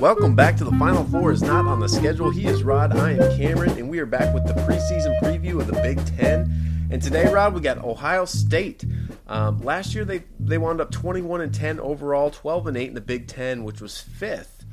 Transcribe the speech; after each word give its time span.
Welcome 0.00 0.36
back 0.36 0.56
to 0.58 0.64
the 0.64 0.70
Final 0.70 1.02
Four 1.02 1.32
is 1.32 1.42
not 1.42 1.66
on 1.66 1.80
the 1.80 1.88
schedule. 1.88 2.30
He 2.30 2.46
is 2.46 2.62
Rod, 2.62 2.96
I 2.96 3.14
am 3.14 3.36
Cameron, 3.36 3.70
and 3.70 3.90
we 3.90 3.98
are 3.98 4.06
back 4.06 4.32
with 4.32 4.46
the 4.46 4.52
preseason 4.62 5.18
preview 5.20 5.60
of 5.60 5.66
the 5.66 5.72
Big 5.72 5.98
Ten. 6.16 6.88
And 6.92 7.02
today, 7.02 7.26
Rod, 7.32 7.52
we 7.52 7.60
got 7.60 7.78
Ohio 7.78 8.24
State. 8.24 8.84
Um, 9.26 9.58
last 9.58 9.96
year, 9.96 10.04
they 10.04 10.22
they 10.38 10.56
wound 10.56 10.80
up 10.80 10.92
21 10.92 11.40
and 11.40 11.52
10 11.52 11.80
overall, 11.80 12.30
12 12.30 12.68
and 12.68 12.76
8 12.76 12.88
in 12.90 12.94
the 12.94 13.00
Big 13.00 13.26
Ten, 13.26 13.64
which 13.64 13.80
was 13.80 14.00
fifth 14.00 14.64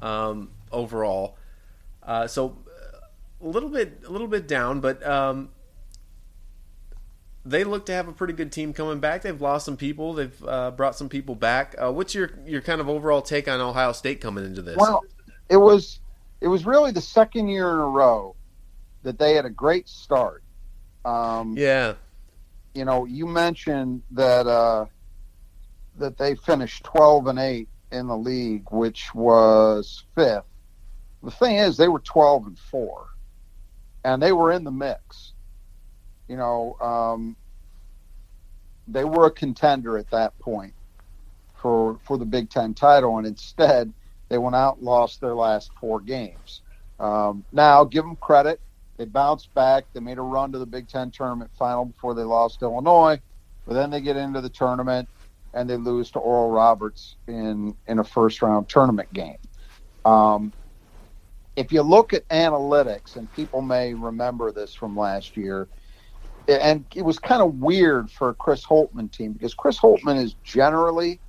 um, 0.00 0.50
overall. 0.72 1.36
Uh, 2.02 2.26
so 2.26 2.56
a 3.40 3.46
little 3.46 3.68
bit 3.68 4.02
a 4.04 4.10
little 4.10 4.26
bit 4.26 4.48
down, 4.48 4.80
but 4.80 5.06
um, 5.06 5.50
they 7.44 7.64
look 7.64 7.86
to 7.86 7.92
have 7.92 8.08
a 8.08 8.12
pretty 8.12 8.34
good 8.34 8.52
team 8.52 8.72
coming 8.72 9.00
back. 9.00 9.22
They've 9.22 9.40
lost 9.40 9.66
some 9.66 9.76
people. 9.76 10.14
They've 10.14 10.44
uh, 10.46 10.70
brought 10.72 10.96
some 10.96 11.08
people 11.08 11.34
back. 11.34 11.74
Uh, 11.82 11.90
what's 11.92 12.14
your 12.14 12.30
your 12.46 12.60
kind 12.60 12.80
of 12.80 12.88
overall 12.88 13.22
take 13.22 13.48
on 13.48 13.60
Ohio 13.60 13.92
State 13.92 14.20
coming 14.20 14.44
into 14.44 14.62
this? 14.62 14.76
Well, 14.76 15.02
it 15.48 15.56
was 15.56 16.00
it 16.40 16.48
was 16.48 16.64
really 16.64 16.92
the 16.92 17.00
second 17.00 17.48
year 17.48 17.70
in 17.72 17.78
a 17.78 17.86
row 17.86 18.36
that 19.02 19.18
they 19.18 19.34
had 19.34 19.44
a 19.44 19.50
great 19.50 19.88
start. 19.88 20.42
Um, 21.04 21.56
yeah, 21.56 21.94
you 22.74 22.84
know, 22.84 23.04
you 23.06 23.26
mentioned 23.26 24.02
that 24.12 24.46
uh, 24.46 24.86
that 25.98 26.16
they 26.18 26.36
finished 26.36 26.84
twelve 26.84 27.26
and 27.26 27.38
eight 27.38 27.68
in 27.90 28.06
the 28.06 28.16
league, 28.16 28.70
which 28.70 29.12
was 29.14 30.04
fifth. 30.14 30.44
The 31.24 31.30
thing 31.32 31.56
is, 31.56 31.76
they 31.76 31.88
were 31.88 32.00
twelve 32.00 32.46
and 32.46 32.58
four, 32.58 33.08
and 34.04 34.22
they 34.22 34.30
were 34.30 34.52
in 34.52 34.62
the 34.62 34.70
mix 34.70 35.31
you 36.28 36.36
know, 36.36 36.76
um, 36.80 37.36
they 38.86 39.04
were 39.04 39.26
a 39.26 39.30
contender 39.30 39.96
at 39.98 40.10
that 40.10 40.38
point 40.38 40.74
for 41.54 41.98
for 42.04 42.18
the 42.18 42.24
Big 42.24 42.50
Ten 42.50 42.74
title, 42.74 43.18
and 43.18 43.26
instead 43.26 43.92
they 44.28 44.38
went 44.38 44.56
out 44.56 44.76
and 44.76 44.84
lost 44.86 45.20
their 45.20 45.34
last 45.34 45.70
four 45.80 46.00
games. 46.00 46.62
Um, 46.98 47.44
now, 47.52 47.84
give 47.84 48.04
them 48.04 48.16
credit; 48.16 48.60
they 48.98 49.04
bounced 49.04 49.52
back. 49.54 49.84
They 49.94 50.00
made 50.00 50.18
a 50.18 50.22
run 50.22 50.52
to 50.52 50.58
the 50.58 50.66
Big 50.66 50.88
Ten 50.88 51.10
tournament 51.10 51.50
final 51.58 51.86
before 51.86 52.14
they 52.14 52.24
lost 52.24 52.62
Illinois, 52.62 53.20
but 53.66 53.74
then 53.74 53.90
they 53.90 54.00
get 54.00 54.16
into 54.16 54.40
the 54.40 54.50
tournament 54.50 55.08
and 55.54 55.68
they 55.68 55.76
lose 55.76 56.10
to 56.12 56.18
Oral 56.18 56.50
Roberts 56.50 57.16
in 57.28 57.76
in 57.86 57.98
a 57.98 58.04
first 58.04 58.42
round 58.42 58.68
tournament 58.68 59.12
game. 59.12 59.38
Um, 60.04 60.52
if 61.56 61.70
you 61.72 61.82
look 61.82 62.14
at 62.14 62.28
analytics, 62.28 63.16
and 63.16 63.30
people 63.30 63.60
may 63.60 63.94
remember 63.94 64.52
this 64.52 64.74
from 64.74 64.96
last 64.96 65.36
year, 65.36 65.68
and 66.48 66.84
it 66.94 67.02
was 67.02 67.18
kind 67.18 67.42
of 67.42 67.54
weird 67.54 68.10
for 68.10 68.30
a 68.30 68.34
Chris 68.34 68.64
Holtmann 68.64 69.12
team 69.12 69.32
because 69.32 69.54
Chris 69.54 69.78
Holtmann 69.78 70.16
has 70.16 70.34
generally 70.44 71.20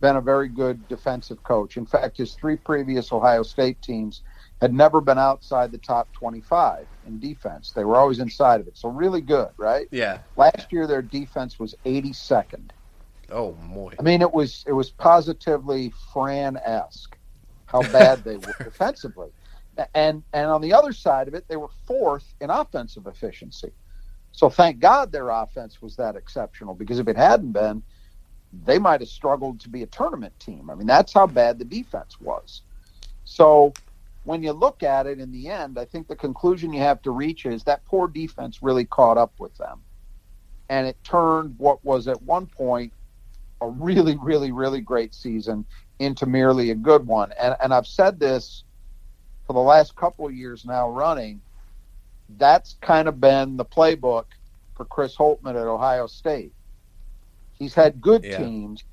been 0.00 0.16
a 0.16 0.20
very 0.20 0.48
good 0.48 0.86
defensive 0.88 1.42
coach. 1.42 1.76
In 1.76 1.86
fact, 1.86 2.16
his 2.16 2.34
three 2.34 2.56
previous 2.56 3.12
Ohio 3.12 3.42
State 3.42 3.82
teams 3.82 4.22
had 4.60 4.72
never 4.72 5.00
been 5.00 5.18
outside 5.18 5.72
the 5.72 5.78
top 5.78 6.12
25 6.12 6.86
in 7.04 7.20
defense. 7.20 7.72
They 7.72 7.84
were 7.84 7.96
always 7.96 8.18
inside 8.18 8.60
of 8.60 8.68
it. 8.68 8.76
So 8.76 8.88
really 8.88 9.20
good, 9.20 9.48
right? 9.58 9.86
Yeah. 9.90 10.20
Last 10.36 10.72
year 10.72 10.86
their 10.86 11.02
defense 11.02 11.58
was 11.58 11.74
82nd. 11.84 12.70
Oh 13.30 13.52
boy. 13.52 13.94
I 13.98 14.02
mean 14.02 14.22
it 14.22 14.32
was 14.32 14.64
it 14.66 14.72
was 14.72 14.90
positively 14.90 15.92
Fran-esque 16.12 17.16
how 17.66 17.82
bad 17.82 18.24
they 18.24 18.36
were 18.36 18.54
defensively. 18.64 19.30
And 19.94 20.24
and 20.32 20.46
on 20.46 20.60
the 20.60 20.72
other 20.72 20.92
side 20.92 21.28
of 21.28 21.34
it 21.34 21.44
they 21.48 21.56
were 21.56 21.68
fourth 21.86 22.34
in 22.40 22.50
offensive 22.50 23.06
efficiency. 23.06 23.72
So 24.32 24.48
thank 24.48 24.78
God 24.78 25.10
their 25.10 25.30
offense 25.30 25.82
was 25.82 25.96
that 25.96 26.16
exceptional 26.16 26.74
because 26.74 26.98
if 26.98 27.08
it 27.08 27.16
hadn't 27.16 27.52
been, 27.52 27.82
they 28.64 28.78
might 28.78 29.00
have 29.00 29.08
struggled 29.08 29.60
to 29.60 29.68
be 29.68 29.82
a 29.82 29.86
tournament 29.86 30.38
team. 30.38 30.70
I 30.70 30.74
mean, 30.74 30.86
that's 30.86 31.12
how 31.12 31.26
bad 31.26 31.58
the 31.58 31.64
defense 31.64 32.20
was. 32.20 32.62
So 33.24 33.72
when 34.24 34.42
you 34.42 34.52
look 34.52 34.82
at 34.82 35.06
it 35.06 35.20
in 35.20 35.32
the 35.32 35.48
end, 35.48 35.78
I 35.78 35.84
think 35.84 36.08
the 36.08 36.16
conclusion 36.16 36.72
you 36.72 36.80
have 36.80 37.02
to 37.02 37.10
reach 37.10 37.46
is 37.46 37.64
that 37.64 37.84
poor 37.84 38.08
defense 38.08 38.58
really 38.62 38.84
caught 38.84 39.18
up 39.18 39.32
with 39.38 39.56
them. 39.56 39.82
And 40.68 40.86
it 40.86 41.02
turned 41.02 41.54
what 41.58 41.84
was 41.84 42.08
at 42.08 42.22
one 42.22 42.46
point 42.46 42.92
a 43.60 43.68
really, 43.68 44.16
really, 44.20 44.52
really 44.52 44.80
great 44.80 45.14
season 45.14 45.66
into 45.98 46.26
merely 46.26 46.70
a 46.70 46.74
good 46.74 47.06
one. 47.06 47.32
And, 47.40 47.56
and 47.60 47.74
I've 47.74 47.86
said 47.86 48.20
this 48.20 48.64
for 49.46 49.52
the 49.52 49.60
last 49.60 49.96
couple 49.96 50.26
of 50.26 50.34
years 50.34 50.64
now 50.64 50.88
running 50.88 51.40
that's 52.36 52.76
kind 52.80 53.08
of 53.08 53.20
been 53.20 53.56
the 53.56 53.64
playbook 53.64 54.24
for 54.76 54.84
Chris 54.84 55.16
Holtmann 55.16 55.50
at 55.50 55.66
Ohio 55.66 56.06
State. 56.06 56.52
He's 57.54 57.74
had 57.74 58.00
good 58.00 58.24
yeah. 58.24 58.38
teams. 58.38 58.84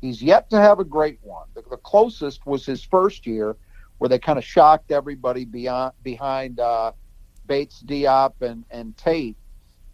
He's 0.00 0.22
yet 0.22 0.50
to 0.50 0.60
have 0.60 0.80
a 0.80 0.84
great 0.84 1.18
one. 1.22 1.46
The, 1.54 1.62
the, 1.70 1.76
closest 1.76 2.46
was 2.46 2.64
his 2.64 2.82
first 2.82 3.26
year, 3.26 3.56
where 3.98 4.08
they 4.08 4.18
kind 4.18 4.38
of 4.38 4.44
shocked 4.44 4.90
everybody 4.90 5.44
beyond 5.44 5.92
behind 6.02 6.60
uh, 6.60 6.92
Bates, 7.46 7.82
Diop, 7.84 8.34
and 8.40 8.64
and 8.70 8.96
Tate, 8.96 9.36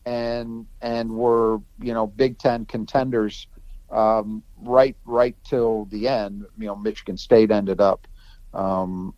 and 0.05 0.67
and 0.83 1.11
were 1.11 1.61
you 1.81 1.95
know 1.95 2.07
Big 2.07 2.39
Ten 2.39 2.67
contenders 2.67 3.47
um, 3.91 4.43
right 4.63 4.97
right 5.05 5.37
till 5.45 5.87
the 5.87 6.09
end. 6.09 6.45
You 6.59 6.67
know, 6.67 6.77
Michigan 6.77 7.17
State 7.17 7.51
ended 7.51 7.81
up 7.81 8.07
um, 8.53 9.15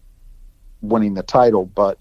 winning 0.82 1.14
the 1.14 1.22
title, 1.22 1.66
but 1.66 1.98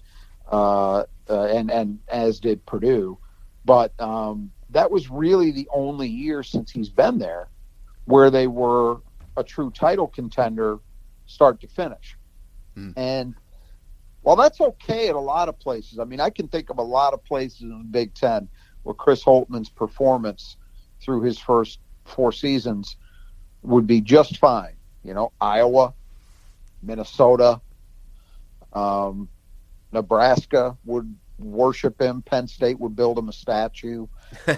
uh, 0.50 1.04
uh, 1.28 1.44
and 1.44 1.70
and 1.70 1.98
as 2.08 2.40
did 2.40 2.64
Purdue. 2.66 3.18
But 3.64 3.98
um, 4.00 4.52
that 4.70 4.90
was 4.90 5.10
really 5.10 5.50
the 5.50 5.68
only 5.72 6.08
year 6.08 6.42
since 6.42 6.70
he's 6.70 6.88
been 6.88 7.18
there 7.18 7.48
where 8.04 8.30
they 8.30 8.46
were 8.46 9.00
a 9.36 9.44
true 9.44 9.70
title 9.70 10.06
contender, 10.06 10.78
start 11.26 11.60
to 11.60 11.68
finish. 11.68 12.16
Mm. 12.76 12.94
And 12.96 13.34
while 14.22 14.36
that's 14.36 14.60
okay 14.60 15.08
at 15.08 15.14
a 15.14 15.20
lot 15.20 15.48
of 15.48 15.58
places, 15.58 15.98
I 15.98 16.04
mean, 16.04 16.20
I 16.20 16.30
can 16.30 16.48
think 16.48 16.70
of 16.70 16.78
a 16.78 16.82
lot 16.82 17.12
of 17.12 17.24
places 17.24 17.62
in 17.62 17.70
the 17.70 17.84
Big 17.84 18.14
Ten 18.14 18.48
where 18.82 18.94
Chris 18.94 19.22
Holtmann's 19.22 19.68
performance 19.68 20.56
through 21.00 21.22
his 21.22 21.38
first 21.38 21.80
four 22.04 22.32
seasons 22.32 22.96
would 23.62 23.86
be 23.86 24.00
just 24.00 24.38
fine. 24.38 24.74
You 25.04 25.14
know, 25.14 25.32
Iowa, 25.40 25.94
Minnesota, 26.82 27.60
um, 28.72 29.28
Nebraska 29.96 30.76
would 30.84 31.16
worship 31.38 32.00
him. 32.00 32.22
Penn 32.22 32.46
State 32.46 32.78
would 32.78 32.94
build 32.94 33.18
him 33.18 33.30
a 33.30 33.32
statue. 33.32 34.06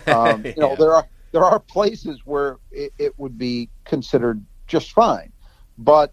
Um, 0.06 0.44
you 0.44 0.54
know, 0.56 0.70
yeah. 0.70 0.74
there 0.74 0.94
are 0.94 1.08
there 1.30 1.44
are 1.44 1.60
places 1.60 2.22
where 2.24 2.58
it, 2.72 2.92
it 2.98 3.18
would 3.18 3.38
be 3.38 3.70
considered 3.84 4.44
just 4.66 4.92
fine, 4.92 5.32
but 5.78 6.12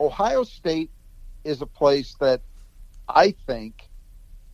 Ohio 0.00 0.44
State 0.44 0.90
is 1.44 1.62
a 1.62 1.66
place 1.66 2.14
that 2.20 2.42
I 3.08 3.34
think, 3.46 3.88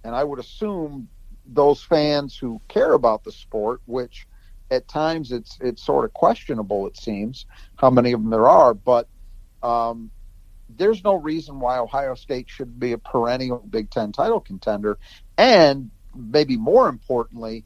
and 0.05 0.15
I 0.15 0.23
would 0.23 0.39
assume 0.39 1.09
those 1.45 1.83
fans 1.83 2.37
who 2.37 2.61
care 2.69 2.93
about 2.93 3.25
the 3.25 3.33
sport, 3.33 3.81
which 3.87 4.29
at 4.71 4.87
times 4.87 5.33
it's 5.33 5.59
it's 5.61 5.83
sort 5.83 6.05
of 6.05 6.13
questionable. 6.13 6.87
It 6.87 6.97
seems 6.97 7.47
how 7.77 7.91
many 7.91 8.13
of 8.13 8.23
them 8.23 8.31
there 8.31 8.49
are, 8.49 8.75
but 8.75 9.09
um, 9.65 10.11
there's 10.77 11.03
no 11.05 11.15
reason 11.15 11.61
why 11.61 11.79
Ohio 11.79 12.15
State 12.15 12.49
should 12.49 12.79
be 12.79 12.93
a 12.93 12.99
perennial 12.99 13.59
Big 13.59 13.91
Ten 13.91 14.13
title 14.13 14.41
contender, 14.41 14.99
and 15.37 15.91
maybe 16.15 16.57
more 16.57 16.89
importantly, 16.89 17.65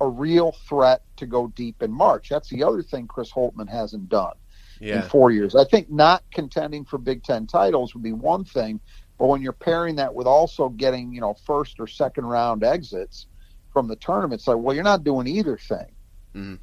a 0.00 0.08
real 0.08 0.52
threat 0.68 1.02
to 1.16 1.26
go 1.26 1.48
deep 1.48 1.82
in 1.82 1.90
March. 1.90 2.28
That's 2.28 2.48
the 2.48 2.64
other 2.64 2.82
thing 2.82 3.06
Chris 3.06 3.32
Holtmann 3.32 3.68
hasn't 3.68 4.08
done 4.08 4.34
yeah. 4.80 5.02
in 5.02 5.08
four 5.08 5.30
years. 5.30 5.54
I 5.54 5.64
think 5.64 5.90
not 5.90 6.22
contending 6.32 6.84
for 6.84 6.98
Big 6.98 7.22
Ten 7.22 7.46
titles 7.46 7.94
would 7.94 8.02
be 8.02 8.12
one 8.12 8.44
thing, 8.44 8.80
but 9.18 9.26
when 9.26 9.42
you're 9.42 9.52
pairing 9.52 9.96
that 9.96 10.14
with 10.14 10.26
also 10.26 10.68
getting 10.68 11.12
you 11.12 11.20
know 11.20 11.34
first 11.46 11.80
or 11.80 11.86
second 11.86 12.26
round 12.26 12.62
exits 12.64 13.26
from 13.72 13.88
the 13.88 13.96
tournament, 13.96 14.40
it's 14.40 14.48
like 14.48 14.58
well, 14.58 14.74
you're 14.74 14.84
not 14.84 15.04
doing 15.04 15.26
either 15.26 15.56
thing. 15.56 15.92
Mm-hmm. 16.34 16.54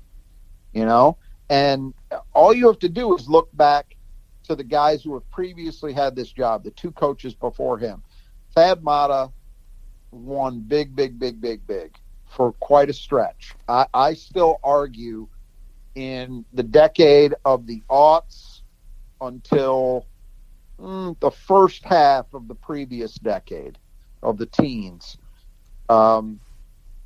You 0.73 0.85
know, 0.85 1.17
and 1.49 1.93
all 2.33 2.53
you 2.53 2.67
have 2.67 2.79
to 2.79 2.89
do 2.89 3.15
is 3.15 3.27
look 3.29 3.49
back 3.53 3.94
to 4.45 4.55
the 4.55 4.63
guys 4.63 5.03
who 5.03 5.13
have 5.13 5.29
previously 5.31 5.93
had 5.93 6.15
this 6.15 6.31
job, 6.31 6.63
the 6.63 6.71
two 6.71 6.91
coaches 6.91 7.33
before 7.33 7.77
him. 7.77 8.03
Thad 8.55 8.83
Matta 8.83 9.31
won 10.11 10.61
big, 10.61 10.95
big, 10.95 11.19
big, 11.19 11.41
big, 11.41 11.65
big 11.67 11.95
for 12.25 12.53
quite 12.53 12.89
a 12.89 12.93
stretch. 12.93 13.53
I, 13.67 13.85
I 13.93 14.13
still 14.13 14.59
argue 14.63 15.27
in 15.95 16.45
the 16.53 16.63
decade 16.63 17.33
of 17.45 17.65
the 17.65 17.81
aughts 17.89 18.61
until 19.21 20.05
mm, 20.79 21.17
the 21.19 21.31
first 21.31 21.83
half 21.85 22.33
of 22.33 22.47
the 22.47 22.55
previous 22.55 23.15
decade 23.15 23.77
of 24.21 24.37
the 24.37 24.45
teens, 24.45 25.17
um, 25.89 26.39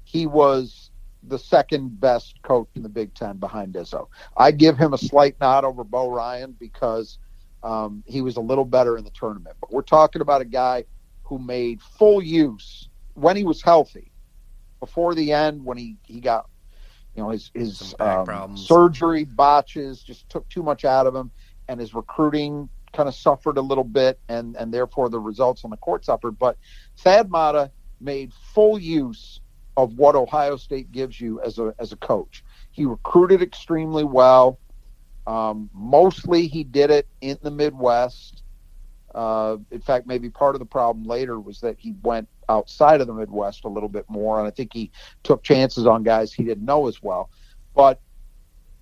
he 0.03 0.25
was 0.25 0.89
the 1.24 1.38
second 1.38 2.00
best 2.00 2.41
coach 2.44 2.69
in 2.75 2.81
the 2.81 2.89
Big 2.89 3.13
Ten 3.13 3.38
behind 3.38 3.74
Izzo. 3.74 4.07
I 4.38 4.51
give 4.51 4.77
him 4.77 4.94
a 4.94 4.97
slight 4.97 5.36
nod 5.39 5.65
over 5.65 5.83
Bo 5.83 6.09
Ryan 6.09 6.56
because 6.59 7.19
um, 7.63 8.03
he 8.06 8.21
was 8.21 8.38
a 8.38 8.41
little 8.41 8.65
better 8.65 8.97
in 8.97 9.03
the 9.03 9.11
tournament. 9.11 9.56
But 9.59 9.71
we're 9.71 9.81
talking 9.81 10.21
about 10.21 10.41
a 10.41 10.45
guy 10.45 10.85
who 11.23 11.39
made 11.39 11.81
full 11.81 12.21
use 12.21 12.89
when 13.13 13.35
he 13.35 13.44
was 13.44 13.61
healthy. 13.61 14.11
Before 14.79 15.13
the 15.13 15.33
end, 15.33 15.65
when 15.65 15.77
he, 15.77 15.97
he 16.03 16.21
got 16.21 16.47
you 17.15 17.23
know 17.23 17.29
his 17.29 17.51
his 17.53 17.95
um, 18.00 18.56
surgery 18.56 19.25
botches 19.25 20.01
just 20.01 20.29
took 20.29 20.47
too 20.50 20.63
much 20.63 20.85
out 20.85 21.06
of 21.06 21.15
him, 21.15 21.31
and 21.67 21.79
his 21.79 21.94
recruiting 21.94 22.69
kind 22.94 23.09
of 23.09 23.15
suffered 23.15 23.57
a 23.57 23.62
little 23.62 23.83
bit, 23.83 24.19
and 24.29 24.55
and 24.55 24.73
therefore 24.73 25.09
the 25.09 25.19
results 25.19 25.63
on 25.63 25.69
the 25.69 25.77
court 25.77 26.05
suffered. 26.05 26.39
But 26.39 26.57
Thad 26.97 27.29
Matta 27.29 27.71
made 28.00 28.33
full 28.53 28.79
use 28.79 29.41
of 29.75 29.97
what 29.97 30.15
Ohio 30.15 30.55
State 30.55 30.91
gives 30.91 31.19
you 31.19 31.41
as 31.41 31.59
a 31.59 31.73
as 31.79 31.91
a 31.91 31.97
coach. 31.97 32.44
He 32.71 32.85
recruited 32.85 33.41
extremely 33.41 34.03
well. 34.03 34.59
Um, 35.29 35.69
mostly, 35.75 36.47
he 36.47 36.63
did 36.63 36.89
it 36.89 37.07
in 37.21 37.37
the 37.43 37.51
Midwest. 37.51 38.41
Uh, 39.13 39.57
in 39.69 39.79
fact, 39.79 40.07
maybe 40.07 40.27
part 40.27 40.55
of 40.55 40.59
the 40.59 40.65
problem 40.65 41.05
later 41.05 41.39
was 41.39 41.61
that 41.61 41.75
he 41.77 41.93
went 42.01 42.27
outside 42.49 42.99
of 42.99 43.05
the 43.05 43.13
Midwest 43.13 43.63
a 43.63 43.67
little 43.67 43.89
bit 43.89 44.05
more, 44.09 44.39
and 44.39 44.47
I 44.47 44.51
think 44.51 44.73
he 44.73 44.89
took 45.21 45.43
chances 45.43 45.85
on 45.85 46.01
guys 46.01 46.33
he 46.33 46.43
didn't 46.43 46.65
know 46.65 46.87
as 46.87 47.03
well. 47.03 47.29
But 47.75 48.01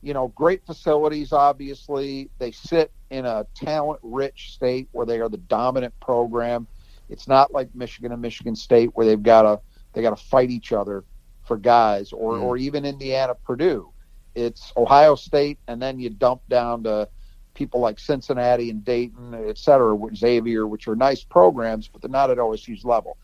you 0.01 0.13
know, 0.13 0.29
great 0.29 0.65
facilities. 0.65 1.33
Obviously, 1.33 2.29
they 2.39 2.51
sit 2.51 2.93
in 3.09 3.25
a 3.25 3.45
talent-rich 3.53 4.53
state 4.53 4.87
where 4.93 5.05
they 5.05 5.19
are 5.19 5.27
the 5.27 5.37
dominant 5.37 5.93
program. 5.99 6.65
It's 7.09 7.27
not 7.27 7.51
like 7.51 7.75
Michigan 7.75 8.13
and 8.13 8.21
Michigan 8.21 8.55
State 8.55 8.91
where 8.93 9.05
they've 9.05 9.21
got 9.21 9.41
to 9.41 9.59
they 9.91 10.01
got 10.01 10.17
to 10.17 10.23
fight 10.23 10.49
each 10.49 10.71
other 10.71 11.03
for 11.45 11.57
guys, 11.57 12.13
or 12.13 12.35
mm. 12.35 12.43
or 12.43 12.55
even 12.55 12.85
Indiana, 12.85 13.35
Purdue. 13.35 13.91
It's 14.37 14.71
Ohio 14.77 15.15
State, 15.15 15.57
and 15.67 15.81
then 15.81 15.99
you 15.99 16.11
dump 16.11 16.41
down 16.47 16.83
to 16.83 17.09
people 17.55 17.79
like 17.79 17.97
Cincinnati 17.97 18.69
and 18.69 18.85
Dayton, 18.85 19.33
et 19.33 19.57
cetera, 19.57 19.97
Xavier, 20.15 20.67
which 20.67 20.87
are 20.87 20.95
nice 20.95 21.23
programs, 21.23 21.87
but 21.87 22.01
they're 22.01 22.11
not 22.11 22.29
at 22.29 22.37
OSU's 22.37 22.85
level. 22.85 23.17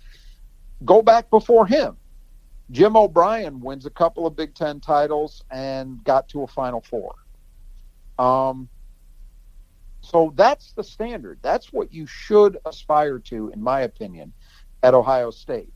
Go 0.83 1.03
back 1.03 1.29
before 1.29 1.67
him. 1.67 1.97
Jim 2.71 2.97
O'Brien 2.97 3.59
wins 3.59 3.85
a 3.85 3.91
couple 3.91 4.25
of 4.25 4.35
Big 4.35 4.55
Ten 4.55 4.79
titles 4.79 5.43
and 5.51 6.03
got 6.03 6.27
to 6.29 6.41
a 6.41 6.47
Final 6.47 6.81
Four. 6.81 7.13
Um, 8.17 8.67
so 10.01 10.33
that's 10.35 10.71
the 10.73 10.83
standard. 10.83 11.37
That's 11.43 11.71
what 11.71 11.93
you 11.93 12.07
should 12.07 12.57
aspire 12.65 13.19
to, 13.19 13.49
in 13.49 13.61
my 13.61 13.81
opinion, 13.81 14.33
at 14.81 14.95
Ohio 14.95 15.29
State. 15.29 15.71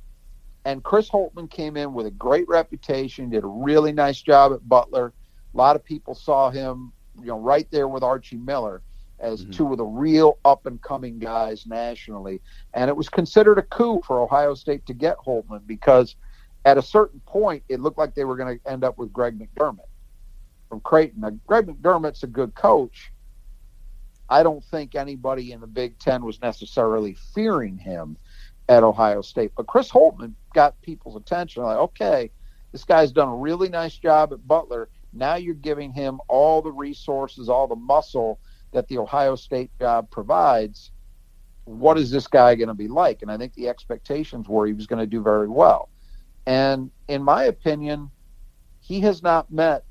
And 0.66 0.84
Chris 0.84 1.10
Holtmann 1.10 1.50
came 1.50 1.78
in 1.78 1.94
with 1.94 2.08
a 2.08 2.12
great 2.12 2.48
reputation, 2.48 3.30
did 3.30 3.44
a 3.44 3.48
really 3.48 3.92
nice 3.92 4.20
job 4.20 4.52
at 4.52 4.68
Butler. 4.68 5.14
A 5.54 5.58
lot 5.58 5.76
of 5.76 5.84
people 5.84 6.16
saw 6.16 6.50
him, 6.50 6.92
you 7.20 7.28
know, 7.28 7.40
right 7.40 7.70
there 7.72 7.88
with 7.88 8.04
Archie 8.04 8.38
Miller 8.38 8.82
as 9.20 9.42
mm-hmm. 9.42 9.52
two 9.52 9.72
of 9.72 9.78
the 9.78 9.86
real 9.86 10.38
up 10.46 10.66
and 10.66 10.82
coming 10.82 11.20
guys 11.20 11.66
nationally. 11.66 12.42
And 12.74 12.90
it 12.90 12.96
was 12.96 13.10
considered 13.10 13.58
a 13.58 13.64
coup 13.64 14.02
for 14.06 14.22
Ohio 14.22 14.54
State 14.54 14.86
to 14.88 14.94
get 14.94 15.18
Holtmann 15.18 15.66
because 15.66 16.16
at 16.66 16.78
a 16.78 16.82
certain 16.82 17.20
point 17.22 17.64
it 17.70 17.80
looked 17.80 17.98
like 17.98 18.14
they 18.14 18.26
were 18.26 18.36
going 18.36 18.60
to 18.60 18.70
end 18.70 18.84
up 18.84 18.98
with 18.98 19.12
Greg 19.12 19.40
McDermott 19.40 19.88
from 20.70 20.82
Creighton. 20.82 21.22
Now, 21.22 21.32
Greg 21.48 21.66
McDermott's 21.68 22.24
a 22.24 22.28
good 22.28 22.54
coach. 22.54 23.12
I 24.30 24.44
don't 24.44 24.64
think 24.66 24.96
anybody 24.96 25.54
in 25.54 25.62
the 25.62 25.68
Big 25.68 25.98
Ten 26.00 26.26
was 26.26 26.42
necessarily 26.42 27.16
fearing 27.34 27.78
him 27.78 28.18
at 28.68 28.84
Ohio 28.84 29.22
State. 29.22 29.54
But 29.56 29.68
Chris 29.68 29.90
Holtmann 29.90 30.34
got 30.54 30.80
people's 30.82 31.16
attention. 31.16 31.64
Like, 31.64 31.78
okay, 31.78 32.32
this 32.72 32.84
guy's 32.84 33.12
done 33.12 33.30
a 33.30 33.36
really 33.36 33.70
nice 33.70 33.98
job 33.98 34.34
at 34.34 34.46
Butler. 34.46 34.90
Now 35.14 35.36
you're 35.36 35.56
giving 35.56 35.92
him 35.92 36.20
all 36.28 36.62
the 36.62 36.72
resources, 36.72 37.50
all 37.50 37.68
the 37.68 37.76
muscle 37.76 38.40
that 38.72 38.88
the 38.88 38.98
Ohio 38.98 39.36
State 39.36 39.72
job 39.80 40.10
provides. 40.12 40.92
What 41.66 41.98
is 41.98 42.12
this 42.12 42.28
guy 42.28 42.56
going 42.56 42.68
to 42.68 42.74
be 42.74 42.88
like? 42.88 43.22
And 43.22 43.32
I 43.32 43.38
think 43.38 43.54
the 43.54 43.68
expectations 43.68 44.48
were 44.48 44.68
he 44.68 44.74
was 44.74 44.88
going 44.88 45.00
to 45.00 45.08
do 45.08 45.22
very 45.22 45.48
well. 45.48 45.90
And 46.46 46.92
in 47.08 47.24
my 47.24 47.46
opinion, 47.46 48.10
he 48.80 49.02
has 49.02 49.22
not 49.22 49.52
met 49.52 49.84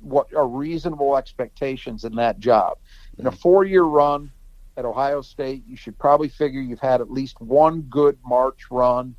what 0.00 0.32
are 0.34 0.46
reasonable 0.46 1.16
expectations 1.16 2.04
in 2.04 2.14
that 2.16 2.38
job. 2.38 2.78
In 3.18 3.26
a 3.26 3.32
four 3.32 3.64
year 3.64 3.82
run 3.82 4.30
at 4.76 4.84
Ohio 4.84 5.22
State, 5.22 5.64
you 5.66 5.76
should 5.76 5.98
probably 5.98 6.28
figure 6.28 6.60
you've 6.60 6.80
had 6.80 7.00
at 7.00 7.10
least 7.10 7.40
one 7.40 7.82
good 7.82 8.18
March 8.24 8.70
run 8.70 9.16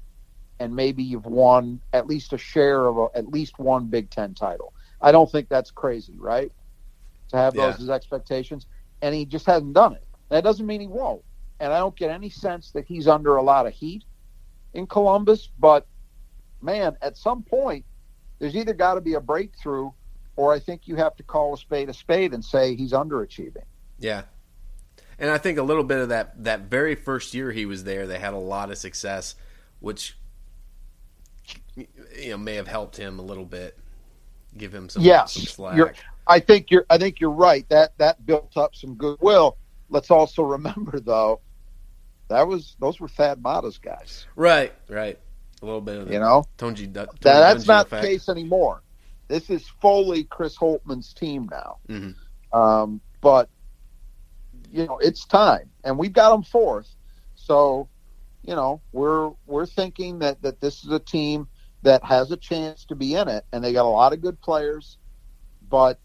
and 0.59 0.75
maybe 0.75 1.03
you've 1.03 1.25
won 1.25 1.79
at 1.93 2.07
least 2.07 2.33
a 2.33 2.37
share 2.37 2.87
of 2.87 2.97
a, 2.97 3.07
at 3.15 3.27
least 3.27 3.59
one 3.59 3.85
Big 3.87 4.09
Ten 4.09 4.33
title. 4.33 4.73
I 5.01 5.11
don't 5.11 5.31
think 5.31 5.49
that's 5.49 5.71
crazy, 5.71 6.13
right? 6.17 6.51
To 7.29 7.37
have 7.37 7.55
yeah. 7.55 7.67
those 7.67 7.81
as 7.81 7.89
expectations, 7.89 8.65
and 9.01 9.13
he 9.13 9.25
just 9.25 9.45
hasn't 9.45 9.73
done 9.73 9.93
it. 9.93 10.03
That 10.29 10.43
doesn't 10.43 10.65
mean 10.65 10.81
he 10.81 10.87
won't, 10.87 11.23
and 11.59 11.71
I 11.71 11.79
don't 11.79 11.95
get 11.95 12.11
any 12.11 12.29
sense 12.29 12.71
that 12.71 12.85
he's 12.85 13.07
under 13.07 13.35
a 13.37 13.43
lot 13.43 13.67
of 13.67 13.73
heat 13.73 14.03
in 14.73 14.87
Columbus. 14.87 15.49
But 15.59 15.85
man, 16.61 16.97
at 17.01 17.17
some 17.17 17.43
point, 17.43 17.85
there's 18.39 18.55
either 18.55 18.73
got 18.73 18.95
to 18.95 19.01
be 19.01 19.13
a 19.13 19.21
breakthrough, 19.21 19.91
or 20.35 20.53
I 20.53 20.59
think 20.59 20.87
you 20.87 20.95
have 20.95 21.15
to 21.17 21.23
call 21.23 21.53
a 21.53 21.57
spade 21.57 21.89
a 21.89 21.93
spade 21.93 22.33
and 22.33 22.43
say 22.43 22.75
he's 22.75 22.91
underachieving. 22.91 23.63
Yeah, 23.99 24.23
and 25.19 25.31
I 25.31 25.37
think 25.37 25.57
a 25.57 25.63
little 25.63 25.83
bit 25.83 25.99
of 25.99 26.09
that 26.09 26.43
that 26.43 26.61
very 26.61 26.95
first 26.95 27.33
year 27.33 27.51
he 27.51 27.65
was 27.65 27.83
there, 27.83 28.07
they 28.07 28.19
had 28.19 28.33
a 28.33 28.37
lot 28.39 28.71
of 28.71 28.77
success, 28.77 29.35
which 29.79 30.17
you 31.75 32.29
know 32.29 32.37
may 32.37 32.55
have 32.55 32.67
helped 32.67 32.97
him 32.97 33.19
a 33.19 33.23
little 33.23 33.45
bit, 33.45 33.77
give 34.57 34.73
him 34.73 34.89
some, 34.89 35.03
yes, 35.03 35.33
some 35.33 35.43
slack. 35.43 35.77
You're, 35.77 35.93
I 36.25 36.39
think 36.39 36.71
you're 36.71 36.85
I 36.89 36.97
think 36.97 37.19
you're 37.19 37.31
right. 37.31 37.67
That 37.69 37.97
that 37.97 38.25
built 38.25 38.55
up 38.57 38.75
some 38.75 38.95
goodwill. 38.95 39.57
Let's 39.89 40.11
also 40.11 40.43
remember 40.57 40.99
though, 40.99 41.41
that 42.27 42.47
was 42.47 42.75
those 42.79 42.99
were 42.99 43.07
Thad 43.07 43.41
Matta's 43.41 43.77
guys. 43.77 44.25
Right, 44.35 44.73
right. 44.89 45.17
A 45.61 45.65
little 45.65 45.81
bit 45.81 45.97
of 45.99 46.11
you 46.11 46.19
know 46.19 46.45
Tonji, 46.57 46.91
Tonji 46.91 47.19
that's 47.19 47.65
not 47.65 47.87
effect. 47.87 48.03
the 48.03 48.07
case 48.07 48.29
anymore. 48.29 48.83
This 49.27 49.49
is 49.49 49.67
fully 49.81 50.23
Chris 50.23 50.55
Holtmann's 50.55 51.13
team 51.13 51.49
now. 51.51 51.77
Mm-hmm. 51.89 52.57
Um, 52.57 53.01
but 53.21 53.49
you 54.71 54.85
know 54.85 54.99
it's 54.99 55.25
time, 55.25 55.69
and 55.83 55.97
we've 55.97 56.13
got 56.13 56.31
them 56.31 56.43
fourth. 56.43 56.89
So 57.35 57.89
you 58.47 58.55
know, 58.55 58.81
we're 58.93 59.31
we're 59.45 59.65
thinking 59.65 60.19
that 60.19 60.41
that 60.41 60.61
this 60.61 60.83
is 60.83 60.91
a 60.91 60.99
team 60.99 61.47
that 61.87 62.03
has 62.03 62.31
a 62.31 62.37
chance 62.37 62.83
to 62.83 62.95
be 62.95 63.15
in 63.15 63.29
it, 63.29 63.45
and 63.53 63.63
they 63.63 63.71
got 63.71 63.85
a 63.85 63.87
lot 63.87 64.11
of 64.11 64.21
good 64.21 64.39
players, 64.41 64.97
but 65.69 65.97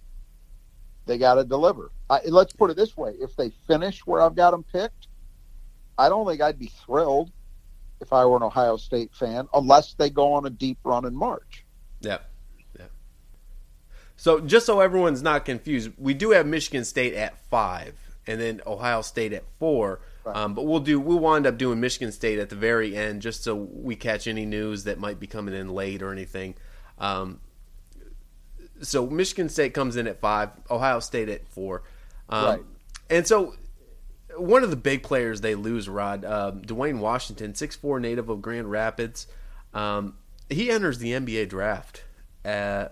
they 1.07 1.19
got 1.19 1.35
to 1.35 1.45
deliver. 1.45 1.91
I, 2.09 2.21
let's 2.27 2.53
put 2.53 2.71
it 2.71 2.77
this 2.77 2.97
way: 2.97 3.15
if 3.21 3.35
they 3.35 3.51
finish 3.67 4.07
where 4.07 4.23
I've 4.23 4.37
got 4.37 4.53
them 4.53 4.65
picked, 4.73 5.09
I 5.99 6.09
don't 6.09 6.25
think 6.25 6.41
I'd 6.41 6.59
be 6.59 6.71
thrilled 6.87 7.33
if 8.01 8.13
I 8.13 8.25
were 8.25 8.37
an 8.37 8.45
Ohio 8.45 8.77
State 8.77 9.13
fan, 9.13 9.49
unless 9.53 9.95
they 9.95 10.09
go 10.09 10.35
on 10.35 10.47
a 10.47 10.51
deep 10.51 10.79
run 10.85 11.05
in 11.05 11.17
March. 11.17 11.65
Yeah. 12.01 12.19
Yeah. 12.79 12.87
So 14.17 14.39
just 14.39 14.67
so 14.67 14.79
everyone's 14.79 15.23
not 15.23 15.45
confused, 15.45 15.91
we 15.99 16.15
do 16.15 16.31
have 16.31 16.47
Michigan 16.47 16.85
State 16.85 17.15
at 17.15 17.39
five, 17.51 17.97
and 18.29 18.41
then 18.41 18.61
Ohio 18.65 19.03
State 19.03 19.33
at 19.33 19.43
four. 19.59 20.01
Right. 20.25 20.37
Um, 20.37 20.55
but 20.55 20.67
we'll 20.67 20.81
do 20.81 21.01
we'll 21.01 21.19
wind 21.19 21.47
up 21.47 21.59
doing 21.59 21.81
Michigan 21.81 22.13
State 22.13 22.39
at 22.39 22.49
the 22.49 22.57
very 22.57 22.97
end, 22.97 23.23
just 23.23 23.43
so 23.43 23.57
we 23.57 23.97
catch 23.97 24.27
any 24.27 24.47
news 24.47 24.85
that 24.85 24.99
might 24.99 25.19
be 25.19 25.27
coming 25.27 25.55
in 25.55 25.69
late 25.69 26.03
or 26.03 26.13
anything. 26.13 26.55
Um, 26.99 27.41
so 28.83 29.07
Michigan 29.07 29.49
State 29.49 29.75
comes 29.75 29.97
in 29.97 30.07
at 30.07 30.21
five, 30.21 30.51
Ohio 30.71 31.01
State 31.01 31.29
at 31.29 31.49
four, 31.49 31.83
um, 32.29 32.45
right. 32.45 32.61
and 33.11 33.27
so 33.27 33.55
one 34.37 34.63
of 34.63 34.71
the 34.71 34.77
big 34.77 35.03
players 35.03 35.41
they 35.41 35.55
lose, 35.55 35.89
Rod 35.89 36.25
uh, 36.25 36.53
Duane 36.53 37.01
Washington, 37.01 37.55
six 37.55 37.75
four 37.75 37.99
native 37.99 38.29
of 38.29 38.41
Grand 38.41 38.71
Rapids. 38.71 39.27
Um, 39.75 40.15
he 40.49 40.71
enters 40.71 40.99
the 40.99 41.13
NBA 41.13 41.49
draft 41.49 42.05
uh, 42.45 42.89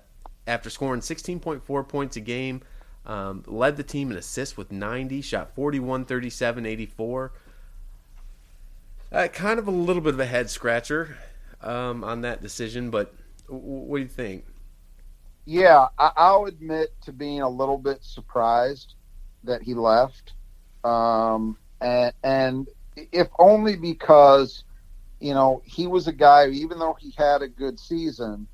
after 0.46 0.68
scoring 0.68 1.00
sixteen 1.00 1.38
point 1.38 1.64
four 1.64 1.84
points 1.84 2.16
a 2.16 2.20
game. 2.20 2.62
Um, 3.06 3.42
led 3.46 3.76
the 3.76 3.82
team 3.82 4.10
in 4.10 4.16
assists 4.16 4.56
with 4.56 4.70
90, 4.70 5.22
shot 5.22 5.54
41, 5.54 6.04
37, 6.04 6.66
84. 6.66 7.32
Uh, 9.12 9.28
kind 9.28 9.58
of 9.58 9.66
a 9.66 9.72
little 9.72 10.02
bit 10.02 10.14
of 10.14 10.20
a 10.20 10.26
head 10.26 10.50
scratcher 10.50 11.16
um, 11.62 12.04
on 12.04 12.20
that 12.20 12.42
decision, 12.42 12.90
but 12.90 13.12
w- 13.48 13.64
what 13.64 13.96
do 13.98 14.02
you 14.02 14.08
think? 14.08 14.44
Yeah, 15.46 15.88
I- 15.98 16.36
will 16.36 16.46
admit 16.46 16.94
to 17.02 17.12
being 17.12 17.40
a 17.40 17.48
little 17.48 17.78
bit 17.78 18.04
surprised 18.04 18.94
that 19.44 19.62
he 19.62 19.74
left. 19.74 20.34
Um, 20.84 21.56
and, 21.80 22.12
and 22.22 22.68
if 23.12 23.28
only 23.38 23.76
because, 23.76 24.64
you 25.18 25.34
know, 25.34 25.62
he 25.64 25.86
was 25.86 26.06
a 26.06 26.12
guy, 26.12 26.48
even 26.50 26.78
though 26.78 26.96
he 27.00 27.12
had 27.16 27.42
a 27.42 27.48
good 27.48 27.80
season, 27.80 28.46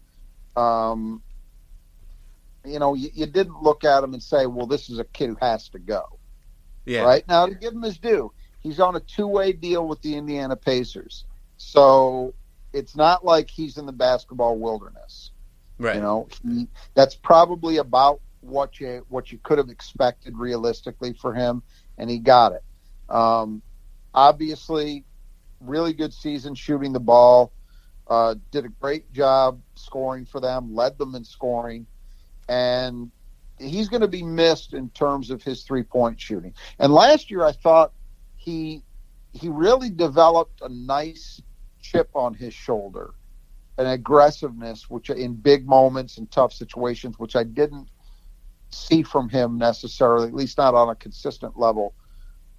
um, 0.57 1.23
you 2.67 2.79
know, 2.79 2.95
you, 2.95 3.11
you 3.15 3.27
didn't 3.27 3.63
look 3.63 3.85
at 3.85 4.03
him 4.03 4.15
and 4.15 4.23
say, 4.23 4.47
"Well, 4.47 4.67
this 4.67 4.89
is 4.91 4.99
a 4.99 5.05
kid 5.05 5.29
who 5.29 5.37
has 5.41 5.69
to 5.71 5.79
go." 5.79 6.19
Yeah. 6.85 7.03
Right 7.03 7.27
now, 7.27 7.47
to 7.47 7.55
give 7.55 7.73
him 7.73 7.83
his 7.83 7.99
due, 7.99 8.33
he's 8.61 8.79
on 8.79 8.95
a 8.95 9.01
two-way 9.01 9.53
deal 9.53 9.87
with 9.87 10.03
the 10.03 10.15
Indiana 10.15 10.57
Pacers, 10.57 11.25
so 11.57 12.35
it's 12.73 12.95
not 12.95 13.25
like 13.25 13.51
he's 13.51 13.79
in 13.79 13.87
the 13.87 13.93
basketball 13.93 14.59
wilderness. 14.59 15.33
Right. 15.79 15.97
You 15.97 16.03
know, 16.03 16.29
he, 16.43 16.69
that's 16.95 17.15
probably 17.15 17.79
about 17.79 18.21
what 18.41 18.81
you 18.81 19.05
what 19.09 19.33
you 19.33 19.39
could 19.43 19.59
have 19.59 19.69
expected 19.69 20.37
realistically 20.37 21.13
for 21.13 21.35
him, 21.35 21.63
and 21.99 22.09
he 22.09 22.19
got 22.19 22.53
it. 22.53 22.63
Um, 23.09 23.63
obviously, 24.15 25.05
really 25.61 25.93
good 25.93 26.13
season 26.13 26.55
shooting 26.55 26.93
the 26.93 27.01
ball. 27.01 27.53
Uh, 28.09 28.37
did 28.53 28.65
a 28.65 28.69
great 28.69 29.13
job 29.13 29.61
scoring 29.75 30.25
for 30.25 30.41
them, 30.41 30.75
led 30.75 30.97
them 30.97 31.17
in 31.17 31.25
scoring, 31.25 31.87
and 32.49 33.11
he's 33.59 33.89
going 33.89 34.03
to 34.03 34.09
be 34.09 34.23
missed 34.23 34.75
in 34.75 34.91
terms 34.91 35.31
of 35.31 35.43
his 35.43 35.63
three 35.63 35.83
point 35.83 36.21
shooting. 36.21 36.55
And 36.79 36.93
last 36.93 37.31
year, 37.31 37.45
I 37.45 37.53
thought 37.53 37.93
he 38.37 38.83
he 39.33 39.49
really 39.49 39.91
developed 39.91 40.61
a 40.63 40.69
nice 40.69 41.41
chip 41.81 42.09
on 42.15 42.35
his 42.35 42.55
shoulder, 42.55 43.15
an 43.79 43.87
aggressiveness, 43.87 44.89
which 44.89 45.11
in 45.11 45.35
big 45.35 45.67
moments 45.67 46.19
and 46.19 46.31
tough 46.31 46.53
situations, 46.53 47.19
which 47.19 47.37
I 47.37 47.45
didn't 47.45 47.91
see 48.71 49.03
from 49.03 49.29
him 49.29 49.59
necessarily, 49.59 50.29
at 50.29 50.35
least 50.35 50.59
not 50.59 50.75
on 50.75 50.89
a 50.89 50.95
consistent 50.97 51.59
level 51.59 51.95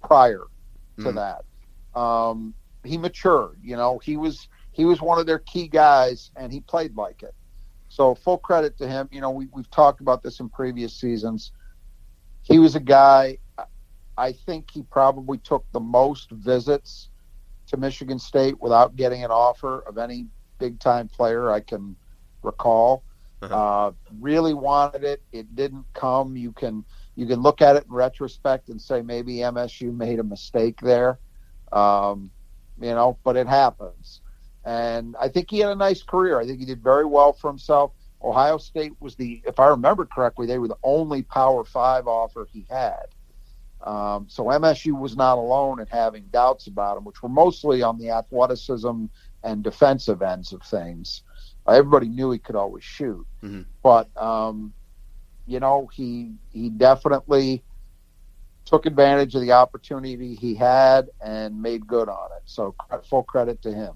prior 0.02 0.44
to 0.98 1.12
Mhm. 1.12 1.14
that. 1.14 2.00
Um, 2.00 2.54
he 2.84 2.96
matured. 2.96 3.58
You 3.62 3.76
know, 3.76 3.98
he 3.98 4.16
was 4.16 4.48
he 4.72 4.84
was 4.84 5.00
one 5.02 5.18
of 5.18 5.26
their 5.26 5.40
key 5.40 5.66
guys, 5.68 6.30
and 6.36 6.52
he 6.52 6.60
played 6.60 6.96
like 6.96 7.22
it. 7.22 7.34
So 7.88 8.14
full 8.14 8.38
credit 8.38 8.76
to 8.78 8.88
him. 8.88 9.08
You 9.10 9.20
know, 9.20 9.30
we, 9.30 9.48
we've 9.52 9.70
talked 9.70 10.00
about 10.00 10.22
this 10.22 10.40
in 10.40 10.48
previous 10.48 10.94
seasons. 10.94 11.52
He 12.42 12.58
was 12.58 12.74
a 12.76 12.80
guy. 12.80 13.38
I 14.16 14.32
think 14.32 14.70
he 14.70 14.82
probably 14.82 15.38
took 15.38 15.64
the 15.72 15.80
most 15.80 16.30
visits 16.30 17.08
to 17.68 17.76
Michigan 17.76 18.18
State 18.18 18.60
without 18.60 18.96
getting 18.96 19.24
an 19.24 19.30
offer 19.30 19.80
of 19.80 19.98
any 19.98 20.26
big 20.58 20.80
time 20.80 21.08
player 21.08 21.50
I 21.50 21.60
can 21.60 21.96
recall. 22.42 23.04
Uh-huh. 23.40 23.54
Uh, 23.54 23.92
really 24.18 24.54
wanted 24.54 25.04
it. 25.04 25.22
It 25.30 25.54
didn't 25.54 25.84
come. 25.94 26.36
You 26.36 26.52
can 26.52 26.84
you 27.14 27.26
can 27.26 27.40
look 27.40 27.62
at 27.62 27.76
it 27.76 27.84
in 27.84 27.92
retrospect 27.92 28.68
and 28.68 28.80
say 28.80 29.02
maybe 29.02 29.36
MSU 29.36 29.94
made 29.94 30.18
a 30.18 30.24
mistake 30.24 30.80
there. 30.80 31.18
Um, 31.72 32.30
you 32.80 32.94
know, 32.94 33.18
but 33.24 33.36
it 33.36 33.46
happens. 33.46 34.20
And 34.68 35.16
I 35.18 35.28
think 35.28 35.50
he 35.50 35.60
had 35.60 35.70
a 35.70 35.74
nice 35.74 36.02
career. 36.02 36.38
I 36.38 36.44
think 36.46 36.58
he 36.58 36.66
did 36.66 36.82
very 36.82 37.06
well 37.06 37.32
for 37.32 37.48
himself. 37.48 37.92
Ohio 38.22 38.58
State 38.58 38.92
was 39.00 39.16
the, 39.16 39.40
if 39.46 39.58
I 39.58 39.68
remember 39.68 40.04
correctly, 40.04 40.46
they 40.46 40.58
were 40.58 40.68
the 40.68 40.76
only 40.82 41.22
Power 41.22 41.64
Five 41.64 42.06
offer 42.06 42.46
he 42.52 42.66
had. 42.68 43.06
Um, 43.80 44.26
so 44.28 44.44
MSU 44.44 44.98
was 44.98 45.16
not 45.16 45.38
alone 45.38 45.80
in 45.80 45.86
having 45.86 46.24
doubts 46.26 46.66
about 46.66 46.98
him, 46.98 47.04
which 47.04 47.22
were 47.22 47.30
mostly 47.30 47.82
on 47.82 47.96
the 47.96 48.10
athleticism 48.10 49.06
and 49.42 49.62
defensive 49.64 50.20
ends 50.20 50.52
of 50.52 50.62
things. 50.64 51.22
Uh, 51.66 51.72
everybody 51.72 52.08
knew 52.08 52.30
he 52.30 52.38
could 52.38 52.56
always 52.56 52.84
shoot, 52.84 53.26
Mhm. 53.42 53.64
but 53.82 54.14
um, 54.20 54.74
you 55.46 55.60
know 55.60 55.86
he 55.94 56.34
he 56.50 56.68
definitely 56.68 57.64
took 58.66 58.84
advantage 58.84 59.34
of 59.34 59.40
the 59.40 59.52
opportunity 59.52 60.34
he 60.34 60.54
had 60.54 61.08
and 61.22 61.62
made 61.62 61.86
good 61.86 62.10
on 62.10 62.28
it. 62.36 62.42
So 62.44 62.74
full 63.04 63.22
credit 63.22 63.62
to 63.62 63.72
him. 63.72 63.94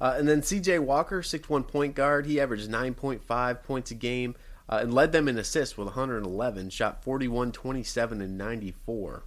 Uh, 0.00 0.14
and 0.16 0.28
then 0.28 0.42
C.J. 0.42 0.78
Walker, 0.78 1.22
six 1.22 1.48
one 1.48 1.64
point 1.64 1.94
guard. 1.94 2.26
He 2.26 2.40
averaged 2.40 2.70
9.5 2.70 3.62
points 3.62 3.90
a 3.90 3.94
game 3.94 4.34
uh, 4.68 4.78
and 4.82 4.94
led 4.94 5.12
them 5.12 5.28
in 5.28 5.36
assists 5.36 5.76
with 5.76 5.86
111. 5.86 6.70
Shot 6.70 7.02
41, 7.02 7.52
27, 7.52 8.20
and 8.22 8.38
94. 8.38 9.24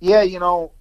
Yeah, 0.00 0.22
you 0.22 0.38
know, 0.38 0.72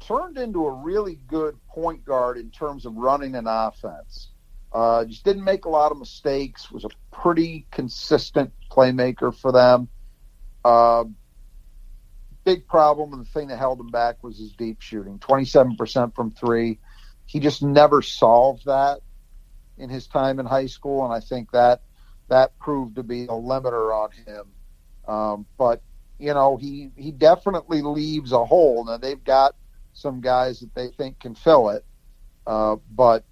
turned 0.00 0.38
into 0.38 0.66
a 0.66 0.72
really 0.72 1.18
good 1.26 1.56
point 1.68 2.04
guard 2.04 2.38
in 2.38 2.50
terms 2.50 2.86
of 2.86 2.94
running 2.96 3.34
an 3.34 3.46
offense. 3.46 4.30
Uh, 4.72 5.04
just 5.04 5.24
didn't 5.24 5.44
make 5.44 5.64
a 5.64 5.68
lot 5.68 5.92
of 5.92 5.98
mistakes. 5.98 6.70
Was 6.70 6.84
a 6.84 6.90
pretty 7.10 7.66
consistent 7.70 8.52
playmaker 8.70 9.34
for 9.34 9.52
them. 9.52 9.88
Uh, 10.64 11.04
big 12.44 12.66
problem 12.66 13.12
and 13.12 13.24
the 13.24 13.30
thing 13.30 13.48
that 13.48 13.58
held 13.58 13.80
him 13.80 13.88
back 13.88 14.22
was 14.22 14.38
his 14.38 14.52
deep 14.52 14.80
shooting. 14.80 15.18
Twenty-seven 15.18 15.76
percent 15.76 16.14
from 16.14 16.30
three. 16.30 16.78
He 17.28 17.40
just 17.40 17.62
never 17.62 18.00
solved 18.00 18.64
that 18.64 19.00
in 19.76 19.90
his 19.90 20.06
time 20.06 20.40
in 20.40 20.46
high 20.46 20.66
school, 20.66 21.04
and 21.04 21.12
I 21.12 21.20
think 21.20 21.50
that 21.52 21.82
that 22.28 22.58
proved 22.58 22.96
to 22.96 23.02
be 23.02 23.24
a 23.24 23.28
limiter 23.28 23.94
on 23.94 24.10
him. 24.12 24.46
Um, 25.06 25.46
but 25.58 25.82
you 26.18 26.32
know, 26.32 26.56
he 26.56 26.90
he 26.96 27.12
definitely 27.12 27.82
leaves 27.82 28.32
a 28.32 28.44
hole. 28.44 28.84
Now 28.86 28.96
they've 28.96 29.22
got 29.22 29.54
some 29.92 30.22
guys 30.22 30.60
that 30.60 30.74
they 30.74 30.88
think 30.88 31.20
can 31.20 31.34
fill 31.34 31.68
it, 31.68 31.84
uh, 32.46 32.76
but 32.90 33.24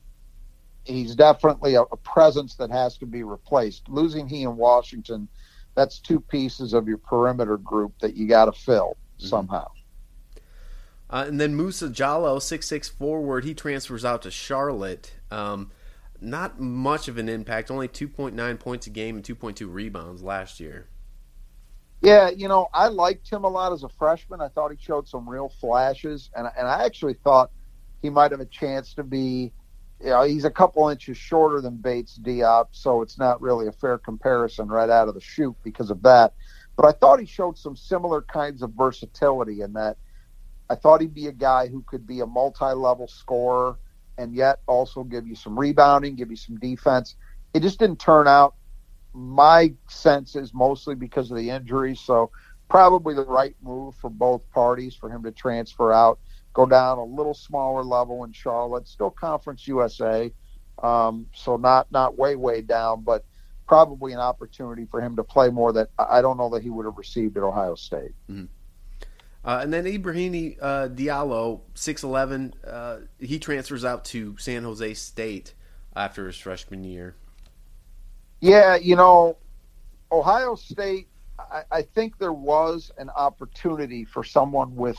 he's 0.84 1.14
definitely 1.16 1.74
a, 1.74 1.82
a 1.82 1.96
presence 1.96 2.54
that 2.56 2.70
has 2.70 2.98
to 2.98 3.06
be 3.06 3.22
replaced. 3.22 3.88
Losing 3.88 4.28
he 4.28 4.42
in 4.42 4.56
Washington, 4.56 5.28
that's 5.74 6.00
two 6.00 6.20
pieces 6.20 6.74
of 6.74 6.86
your 6.86 6.98
perimeter 6.98 7.56
group 7.56 7.94
that 8.00 8.14
you 8.14 8.28
got 8.28 8.44
to 8.44 8.52
fill 8.52 8.98
somehow. 9.18 9.66
Uh, 11.08 11.24
and 11.26 11.40
then 11.40 11.56
Musa 11.56 11.88
Jallow, 11.88 12.38
six 12.38 12.66
six 12.66 12.88
forward. 12.88 13.44
He 13.44 13.54
transfers 13.54 14.04
out 14.04 14.22
to 14.22 14.30
Charlotte. 14.30 15.12
Um, 15.30 15.70
not 16.20 16.60
much 16.60 17.08
of 17.08 17.18
an 17.18 17.28
impact. 17.28 17.70
Only 17.70 17.88
2.9 17.88 18.58
points 18.58 18.86
a 18.86 18.90
game 18.90 19.16
and 19.16 19.24
2.2 19.24 19.72
rebounds 19.72 20.22
last 20.22 20.60
year. 20.60 20.88
Yeah, 22.02 22.30
you 22.30 22.48
know, 22.48 22.68
I 22.74 22.88
liked 22.88 23.30
him 23.30 23.44
a 23.44 23.48
lot 23.48 23.72
as 23.72 23.82
a 23.82 23.88
freshman. 23.88 24.40
I 24.40 24.48
thought 24.48 24.70
he 24.70 24.76
showed 24.80 25.08
some 25.08 25.28
real 25.28 25.48
flashes, 25.60 26.30
and 26.36 26.46
and 26.56 26.68
I 26.68 26.84
actually 26.84 27.14
thought 27.14 27.50
he 28.02 28.10
might 28.10 28.32
have 28.32 28.40
a 28.40 28.46
chance 28.46 28.94
to 28.94 29.02
be. 29.02 29.52
You 30.00 30.10
know, 30.10 30.22
he's 30.24 30.44
a 30.44 30.50
couple 30.50 30.86
inches 30.90 31.16
shorter 31.16 31.62
than 31.62 31.78
Bates 31.78 32.18
Diop, 32.18 32.66
so 32.72 33.00
it's 33.00 33.18
not 33.18 33.40
really 33.40 33.66
a 33.66 33.72
fair 33.72 33.96
comparison 33.96 34.68
right 34.68 34.90
out 34.90 35.08
of 35.08 35.14
the 35.14 35.22
chute 35.22 35.56
because 35.64 35.90
of 35.90 36.02
that. 36.02 36.34
But 36.76 36.84
I 36.84 36.92
thought 36.92 37.18
he 37.18 37.24
showed 37.24 37.56
some 37.56 37.74
similar 37.76 38.20
kinds 38.20 38.60
of 38.60 38.72
versatility 38.72 39.62
in 39.62 39.72
that. 39.72 39.96
I 40.68 40.74
thought 40.74 41.00
he'd 41.00 41.14
be 41.14 41.28
a 41.28 41.32
guy 41.32 41.68
who 41.68 41.82
could 41.86 42.06
be 42.06 42.20
a 42.20 42.26
multi-level 42.26 43.08
scorer 43.08 43.78
and 44.18 44.34
yet 44.34 44.60
also 44.66 45.04
give 45.04 45.26
you 45.26 45.34
some 45.34 45.58
rebounding, 45.58 46.16
give 46.16 46.30
you 46.30 46.36
some 46.36 46.56
defense. 46.56 47.16
It 47.54 47.60
just 47.60 47.78
didn't 47.78 48.00
turn 48.00 48.26
out 48.26 48.54
my 49.16 49.72
sense 49.88 50.36
is 50.36 50.52
mostly 50.52 50.94
because 50.94 51.30
of 51.30 51.38
the 51.38 51.50
injuries. 51.50 52.00
So 52.00 52.30
probably 52.68 53.14
the 53.14 53.24
right 53.24 53.56
move 53.62 53.94
for 53.96 54.10
both 54.10 54.48
parties 54.50 54.94
for 54.94 55.10
him 55.10 55.22
to 55.22 55.32
transfer 55.32 55.92
out, 55.92 56.20
go 56.52 56.66
down 56.66 56.98
a 56.98 57.04
little 57.04 57.34
smaller 57.34 57.82
level 57.82 58.24
in 58.24 58.32
Charlotte, 58.32 58.86
still 58.86 59.10
Conference 59.10 59.66
USA, 59.66 60.32
um, 60.82 61.26
so 61.32 61.56
not 61.56 61.90
not 61.90 62.18
way 62.18 62.36
way 62.36 62.60
down, 62.60 63.02
but 63.02 63.24
probably 63.66 64.12
an 64.12 64.18
opportunity 64.18 64.84
for 64.84 65.00
him 65.00 65.16
to 65.16 65.24
play 65.24 65.48
more 65.48 65.72
that 65.72 65.88
I 65.98 66.20
don't 66.20 66.36
know 66.36 66.50
that 66.50 66.62
he 66.62 66.70
would 66.70 66.84
have 66.84 66.98
received 66.98 67.36
at 67.38 67.42
Ohio 67.42 67.74
State. 67.74 68.12
Uh, 69.46 69.60
and 69.62 69.72
then 69.72 69.84
Ibrahima 69.84 70.58
uh, 70.60 70.88
Diallo, 70.88 71.60
6'11", 71.76 72.52
uh, 72.66 72.96
he 73.20 73.38
transfers 73.38 73.84
out 73.84 74.04
to 74.06 74.36
San 74.38 74.64
Jose 74.64 74.94
State 74.94 75.54
after 75.94 76.26
his 76.26 76.36
freshman 76.36 76.82
year. 76.82 77.14
Yeah, 78.40 78.74
you 78.74 78.96
know, 78.96 79.36
Ohio 80.10 80.56
State. 80.56 81.06
I, 81.38 81.62
I 81.70 81.82
think 81.82 82.18
there 82.18 82.32
was 82.32 82.90
an 82.98 83.08
opportunity 83.10 84.04
for 84.04 84.24
someone 84.24 84.74
with 84.74 84.98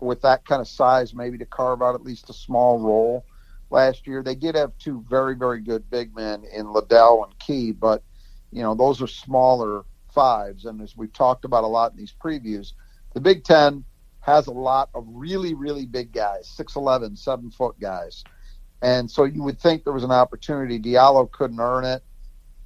with 0.00 0.20
that 0.22 0.44
kind 0.44 0.60
of 0.60 0.66
size, 0.66 1.14
maybe 1.14 1.38
to 1.38 1.46
carve 1.46 1.80
out 1.80 1.94
at 1.94 2.02
least 2.02 2.28
a 2.28 2.32
small 2.32 2.78
role. 2.78 3.24
Last 3.70 4.06
year, 4.06 4.22
they 4.22 4.34
did 4.34 4.56
have 4.56 4.72
two 4.78 5.04
very, 5.08 5.36
very 5.36 5.60
good 5.60 5.88
big 5.88 6.14
men 6.14 6.42
in 6.52 6.72
Liddell 6.72 7.24
and 7.24 7.38
Key, 7.38 7.72
but 7.72 8.02
you 8.50 8.62
know 8.62 8.74
those 8.74 9.00
are 9.00 9.06
smaller 9.06 9.84
fives. 10.12 10.66
And 10.66 10.82
as 10.82 10.94
we've 10.94 11.12
talked 11.12 11.46
about 11.46 11.64
a 11.64 11.68
lot 11.68 11.92
in 11.92 11.96
these 11.96 12.14
previews, 12.22 12.74
the 13.14 13.20
Big 13.20 13.44
Ten 13.44 13.84
has 14.20 14.46
a 14.46 14.52
lot 14.52 14.88
of 14.94 15.04
really, 15.08 15.54
really 15.54 15.86
big 15.86 16.12
guys, 16.12 16.52
6'11", 16.56 17.18
7 17.18 17.50
foot 17.50 17.78
guys. 17.80 18.22
And 18.80 19.10
so 19.10 19.24
you 19.24 19.42
would 19.42 19.60
think 19.60 19.84
there 19.84 19.92
was 19.92 20.04
an 20.04 20.12
opportunity. 20.12 20.78
Diallo 20.78 21.30
couldn't 21.30 21.60
earn 21.60 21.84
it 21.84 22.02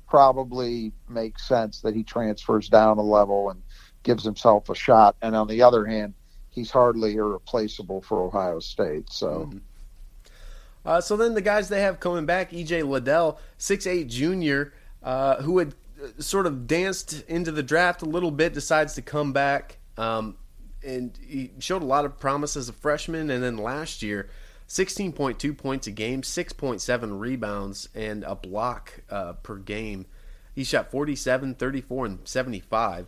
probably 0.08 0.92
makes 1.08 1.46
sense 1.46 1.80
that 1.80 1.94
he 1.94 2.02
transfers 2.02 2.68
down 2.68 2.98
a 2.98 3.02
level 3.02 3.50
and 3.50 3.62
gives 4.02 4.24
himself 4.24 4.68
a 4.68 4.74
shot. 4.74 5.16
And 5.22 5.34
on 5.34 5.48
the 5.48 5.62
other 5.62 5.84
hand, 5.84 6.14
he's 6.50 6.70
hardly 6.70 7.14
irreplaceable 7.14 8.02
for 8.02 8.22
Ohio 8.22 8.60
State. 8.60 9.10
So, 9.10 9.50
Uh, 10.84 11.00
so 11.00 11.16
then 11.16 11.34
the 11.34 11.40
guys 11.40 11.68
they 11.68 11.80
have 11.80 11.98
coming 11.98 12.26
back, 12.26 12.52
EJ 12.52 12.88
Liddell, 12.88 13.40
6'8 13.58 14.06
junior, 14.06 14.72
uh, 15.02 15.42
who 15.42 15.58
had 15.58 15.74
uh, 16.00 16.20
sort 16.20 16.46
of 16.46 16.68
danced 16.68 17.24
into 17.26 17.50
the 17.50 17.62
draft 17.62 18.02
a 18.02 18.04
little 18.04 18.30
bit, 18.30 18.54
decides 18.54 18.94
to 18.94 19.02
come 19.02 19.32
back. 19.32 19.78
Um, 19.98 20.36
and 20.84 21.18
he 21.26 21.52
showed 21.58 21.82
a 21.82 21.86
lot 21.86 22.04
of 22.04 22.18
promise 22.18 22.56
as 22.56 22.68
a 22.68 22.72
freshman. 22.72 23.30
And 23.30 23.42
then 23.42 23.56
last 23.56 24.02
year, 24.02 24.28
16.2 24.68 25.56
points 25.56 25.86
a 25.86 25.90
game, 25.90 26.22
6.7 26.22 27.20
rebounds, 27.20 27.88
and 27.94 28.24
a 28.24 28.34
block 28.34 29.00
uh, 29.10 29.34
per 29.34 29.56
game. 29.56 30.06
He 30.54 30.64
shot 30.64 30.90
47, 30.90 31.54
34, 31.54 32.06
and 32.06 32.18
75. 32.26 33.06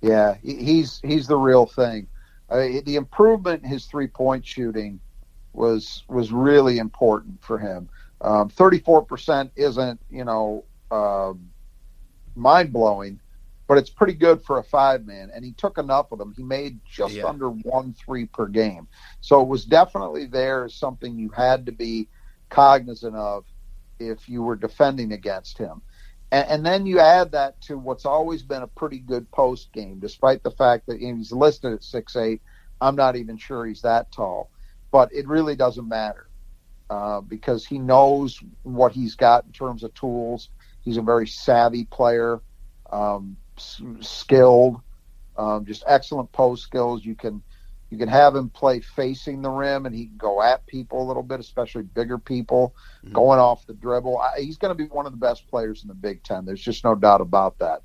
Yeah, 0.00 0.34
he's 0.42 1.00
he's 1.00 1.26
the 1.26 1.36
real 1.38 1.64
thing. 1.64 2.08
Uh, 2.50 2.66
the 2.84 2.96
improvement 2.96 3.62
in 3.62 3.70
his 3.70 3.86
three 3.86 4.06
point 4.06 4.44
shooting 4.44 5.00
was 5.54 6.02
was 6.08 6.30
really 6.30 6.76
important 6.76 7.42
for 7.42 7.58
him. 7.58 7.88
Thirty 8.50 8.80
four 8.80 9.02
percent 9.02 9.50
isn't 9.56 9.98
you 10.10 10.24
know 10.24 10.64
uh, 10.90 11.32
mind 12.34 12.70
blowing, 12.70 13.18
but 13.66 13.78
it's 13.78 13.90
pretty 13.90 14.14
good 14.14 14.42
for 14.42 14.58
a 14.58 14.64
five 14.64 15.06
man. 15.06 15.30
And 15.34 15.44
he 15.44 15.52
took 15.52 15.78
enough 15.78 16.12
of 16.12 16.18
them. 16.18 16.34
He 16.36 16.42
made 16.42 16.80
just 16.84 17.14
yeah. 17.14 17.26
under 17.26 17.48
one 17.50 17.94
three 17.94 18.26
per 18.26 18.46
game, 18.46 18.88
so 19.20 19.40
it 19.40 19.48
was 19.48 19.64
definitely 19.64 20.26
there 20.26 20.64
as 20.64 20.74
something 20.74 21.18
you 21.18 21.30
had 21.30 21.66
to 21.66 21.72
be 21.72 22.08
cognizant 22.50 23.16
of 23.16 23.44
if 23.98 24.28
you 24.28 24.42
were 24.42 24.56
defending 24.56 25.12
against 25.12 25.58
him. 25.58 25.82
And, 26.32 26.48
and, 26.48 26.66
then 26.66 26.86
you 26.86 26.98
add 26.98 27.32
that 27.32 27.60
to 27.62 27.78
what's 27.78 28.04
always 28.04 28.42
been 28.42 28.62
a 28.62 28.66
pretty 28.66 28.98
good 28.98 29.30
post 29.30 29.72
game, 29.72 29.98
despite 30.00 30.42
the 30.42 30.50
fact 30.50 30.86
that 30.86 31.00
he's 31.00 31.32
listed 31.32 31.72
at 31.72 31.84
six 31.84 32.16
eight. 32.16 32.42
I'm 32.80 32.96
not 32.96 33.16
even 33.16 33.36
sure 33.36 33.64
he's 33.66 33.82
that 33.82 34.10
tall, 34.10 34.50
but 34.90 35.12
it 35.12 35.28
really 35.28 35.56
doesn't 35.56 35.88
matter 35.88 36.28
uh, 36.90 37.20
because 37.20 37.64
he 37.64 37.78
knows 37.78 38.40
what 38.62 38.92
he's 38.92 39.14
got 39.14 39.44
in 39.44 39.52
terms 39.52 39.82
of 39.84 39.94
tools. 39.94 40.50
He's 40.82 40.96
a 40.96 41.02
very 41.02 41.26
savvy 41.26 41.84
player, 41.84 42.40
um, 42.92 43.36
skilled, 43.56 44.80
um, 45.36 45.64
just 45.64 45.84
excellent 45.86 46.30
post 46.32 46.62
skills. 46.62 47.04
You 47.04 47.14
can 47.14 47.42
you 47.90 47.98
can 47.98 48.08
have 48.08 48.34
him 48.34 48.50
play 48.50 48.80
facing 48.80 49.42
the 49.42 49.50
rim, 49.50 49.86
and 49.86 49.94
he 49.94 50.06
can 50.06 50.16
go 50.16 50.42
at 50.42 50.66
people 50.66 51.02
a 51.02 51.06
little 51.06 51.22
bit, 51.22 51.38
especially 51.38 51.82
bigger 51.82 52.18
people, 52.18 52.74
mm-hmm. 53.04 53.14
going 53.14 53.38
off 53.38 53.66
the 53.66 53.74
dribble. 53.74 54.18
I, 54.18 54.40
he's 54.40 54.56
going 54.56 54.76
to 54.76 54.82
be 54.82 54.88
one 54.88 55.06
of 55.06 55.12
the 55.12 55.18
best 55.18 55.46
players 55.48 55.82
in 55.82 55.88
the 55.88 55.94
Big 55.94 56.22
Ten. 56.24 56.44
There's 56.44 56.62
just 56.62 56.82
no 56.82 56.94
doubt 56.94 57.20
about 57.20 57.58
that. 57.58 57.82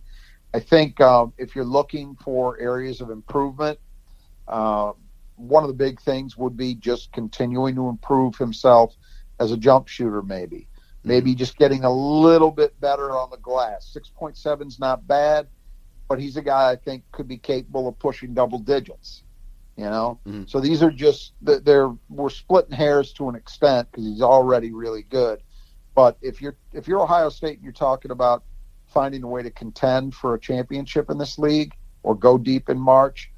I 0.54 0.60
think 0.60 1.00
um, 1.00 1.34
if 1.38 1.56
you're 1.56 1.66
looking 1.66 2.16
for 2.24 2.60
areas 2.60 3.02
of 3.02 3.12
improvement, 3.12 3.78
uh, 4.48 4.94
one 5.36 5.64
of 5.64 5.68
the 5.68 5.76
big 5.76 6.02
things 6.02 6.36
would 6.38 6.58
be 6.58 6.74
just 6.74 7.12
continuing 7.12 7.76
to 7.76 7.88
improve 7.88 8.36
himself 8.36 8.96
as 9.40 9.52
a 9.52 9.58
jump 9.58 9.88
shooter, 9.88 10.22
maybe. 10.22 10.68
Maybe 11.04 11.32
mm-hmm. 11.32 11.38
just 11.38 11.58
getting 11.58 11.84
a 11.84 11.92
little 11.92 12.52
bit 12.52 12.80
better 12.82 13.12
on 13.12 13.30
the 13.30 13.38
glass. 13.38 13.96
6.7 13.96 14.68
is 14.68 14.80
not 14.80 15.08
bad, 15.08 15.48
but 16.10 16.20
he's 16.20 16.36
a 16.36 16.42
guy 16.42 16.72
I 16.72 16.76
think 16.76 17.04
could 17.14 17.28
be 17.28 17.38
capable 17.38 17.88
of 17.88 17.98
pushing 17.98 18.34
double 18.34 18.60
digits 18.60 19.24
you 19.80 19.86
know. 19.86 20.20
Mm-hmm. 20.28 20.44
So 20.46 20.60
these 20.60 20.84
are 20.84 20.92
just 20.92 21.32
they're 21.42 21.96
we're 22.10 22.30
splitting 22.30 22.76
hairs 22.76 23.14
to 23.14 23.30
an 23.30 23.36
extent 23.36 23.88
because 23.90 24.06
he's 24.06 24.22
already 24.22 24.74
really 24.74 25.04
good. 25.04 25.42
But 25.96 26.18
if 26.22 26.42
you're 26.42 26.58
if 26.74 26.86
you're 26.86 27.02
Ohio 27.02 27.30
State 27.30 27.56
and 27.56 27.64
you're 27.64 27.72
talking 27.72 28.12
about 28.12 28.44
finding 28.88 29.24
a 29.24 29.28
way 29.28 29.42
to 29.42 29.50
contend 29.50 30.16
for 30.16 30.34
a 30.34 30.40
championship 30.40 31.10
in 31.10 31.18
this 31.18 31.40
league 31.40 31.74
or 32.04 32.14
go 32.14 32.38
deep 32.38 32.68
in 32.68 32.78
March, 32.78 33.32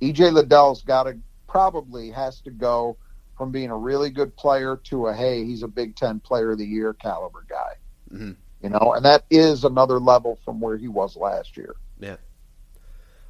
EJ 0.00 0.32
Liddell's 0.32 0.82
got 0.82 1.04
to 1.04 1.16
probably 1.46 2.10
has 2.10 2.40
to 2.40 2.50
go 2.50 2.96
from 3.38 3.52
being 3.52 3.70
a 3.70 3.76
really 3.76 4.10
good 4.10 4.36
player 4.36 4.80
to 4.84 5.06
a 5.06 5.14
hey 5.14 5.44
he's 5.44 5.62
a 5.62 5.68
Big 5.68 5.94
Ten 5.94 6.18
Player 6.18 6.52
of 6.52 6.58
the 6.58 6.66
Year 6.66 6.92
caliber 6.92 7.46
guy. 7.48 7.74
Mm-hmm. 8.12 8.32
You 8.64 8.70
know, 8.70 8.94
and 8.96 9.04
that 9.04 9.26
is 9.30 9.62
another 9.62 10.00
level 10.00 10.40
from 10.44 10.58
where 10.58 10.76
he 10.76 10.88
was 10.88 11.16
last 11.16 11.56
year. 11.56 11.76
Yeah. 11.98 12.16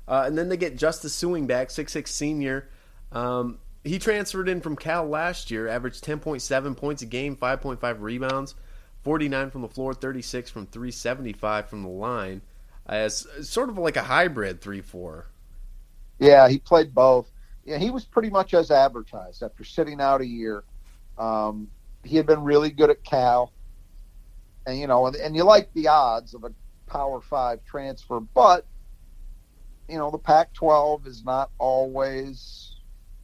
Uh, 0.06 0.24
and 0.26 0.36
then 0.36 0.48
they 0.48 0.56
get 0.56 0.76
Justice 0.76 1.20
Sueing 1.20 1.46
back, 1.46 1.70
six 1.70 1.92
six 1.92 2.10
senior. 2.10 2.68
Um, 3.12 3.58
he 3.84 3.98
transferred 3.98 4.48
in 4.48 4.60
from 4.60 4.76
Cal 4.76 5.06
last 5.06 5.50
year, 5.50 5.68
averaged 5.68 6.04
10.7 6.04 6.76
points 6.76 7.02
a 7.02 7.06
game, 7.06 7.36
5.5 7.36 8.00
rebounds, 8.00 8.54
49 9.02 9.50
from 9.50 9.60
the 9.60 9.68
floor, 9.68 9.92
36 9.92 10.50
from 10.50 10.66
375 10.66 11.68
from 11.68 11.82
the 11.82 11.88
line, 11.90 12.40
as 12.86 13.26
sort 13.42 13.68
of 13.68 13.76
like 13.76 13.96
a 13.96 14.02
hybrid 14.02 14.60
3 14.62 14.80
4. 14.80 15.26
Yeah, 16.18 16.48
he 16.48 16.58
played 16.58 16.94
both. 16.94 17.30
Yeah, 17.64 17.78
he 17.78 17.90
was 17.90 18.04
pretty 18.04 18.30
much 18.30 18.54
as 18.54 18.70
advertised 18.70 19.42
after 19.42 19.64
sitting 19.64 20.00
out 20.00 20.20
a 20.20 20.26
year. 20.26 20.64
Um, 21.18 21.68
he 22.02 22.16
had 22.16 22.26
been 22.26 22.42
really 22.42 22.70
good 22.70 22.90
at 22.90 23.02
Cal, 23.04 23.52
and 24.66 24.78
you 24.78 24.86
know, 24.86 25.06
and, 25.06 25.16
and 25.16 25.36
you 25.36 25.44
like 25.44 25.72
the 25.74 25.88
odds 25.88 26.34
of 26.34 26.44
a 26.44 26.52
Power 26.94 27.20
Five 27.20 27.64
transfer, 27.64 28.20
but 28.20 28.66
you 29.88 29.98
know, 29.98 30.10
the 30.10 30.18
Pac 30.18 30.54
12 30.54 31.06
is 31.08 31.24
not 31.24 31.50
always 31.58 32.76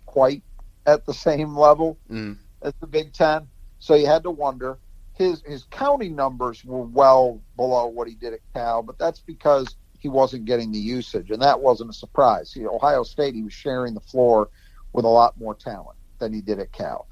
quite 0.07 0.43
at 0.87 1.07
the 1.07 1.15
same 1.15 1.57
level 1.57 1.97
mm. 2.11 2.37
as 2.63 2.75
the 2.81 2.87
Big 2.87 3.13
Ten. 3.13 3.47
So 3.79 3.95
you 3.95 4.07
had 4.07 4.25
to 4.25 4.31
wonder. 4.31 4.79
His, 5.15 5.43
his 5.47 5.65
counting 5.71 6.17
numbers 6.17 6.65
were 6.65 6.83
well 6.83 7.41
below 7.57 7.87
what 7.87 8.09
he 8.09 8.15
did 8.15 8.33
at 8.33 8.41
Cal, 8.55 8.83
but 8.83 8.99
that's 8.99 9.21
because 9.21 9.77
he 9.99 10.09
wasn't 10.09 10.47
getting 10.47 10.73
the 10.73 10.79
usage, 10.79 11.31
and 11.31 11.41
that 11.43 11.61
wasn't 11.61 11.91
a 11.91 11.93
surprise. 11.95 12.51
See, 12.51 12.67
Ohio 12.67 13.05
State, 13.05 13.35
he 13.35 13.43
was 13.43 13.53
sharing 13.53 13.95
the 13.95 14.01
floor 14.01 14.49
with 14.93 15.05
a 15.05 15.09
lot 15.09 15.39
more 15.39 15.55
talent 15.55 15.99
than 16.19 16.33
he 16.33 16.41
did 16.41 16.59
at 16.59 16.73
Cal. 16.73 17.07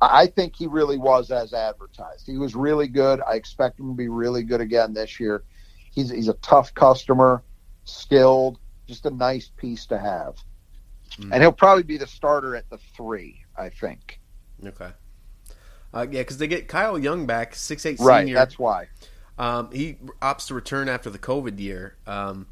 I 0.00 0.26
think 0.26 0.56
he 0.56 0.66
really 0.66 0.96
was 0.96 1.30
as 1.30 1.52
advertised. 1.52 2.26
He 2.26 2.38
was 2.38 2.54
really 2.54 2.88
good. 2.88 3.20
I 3.28 3.34
expect 3.34 3.78
him 3.78 3.88
to 3.88 3.94
be 3.94 4.08
really 4.08 4.42
good 4.42 4.62
again 4.62 4.94
this 4.94 5.20
year. 5.20 5.44
He's, 5.90 6.10
he's 6.10 6.28
a 6.28 6.34
tough 6.34 6.74
customer, 6.74 7.42
skilled, 7.84 8.58
just 8.86 9.06
a 9.06 9.10
nice 9.10 9.50
piece 9.56 9.86
to 9.86 9.98
have. 9.98 10.36
Mm. 11.18 11.32
And 11.32 11.42
he'll 11.42 11.52
probably 11.52 11.82
be 11.82 11.96
the 11.96 12.06
starter 12.06 12.54
at 12.56 12.68
the 12.70 12.78
three, 12.96 13.44
I 13.56 13.68
think. 13.68 14.20
Okay. 14.64 14.90
Uh, 15.92 16.06
yeah, 16.10 16.20
because 16.20 16.38
they 16.38 16.46
get 16.46 16.68
Kyle 16.68 16.98
Young 16.98 17.26
back, 17.26 17.54
six 17.54 17.84
eight 17.84 17.98
right, 17.98 18.20
senior. 18.20 18.36
Right, 18.36 18.40
that's 18.40 18.58
why. 18.58 18.88
Um, 19.38 19.70
he 19.72 19.96
opts 20.22 20.46
to 20.48 20.54
return 20.54 20.88
after 20.88 21.10
the 21.10 21.18
COVID 21.18 21.58
year, 21.58 21.96
um, 22.06 22.46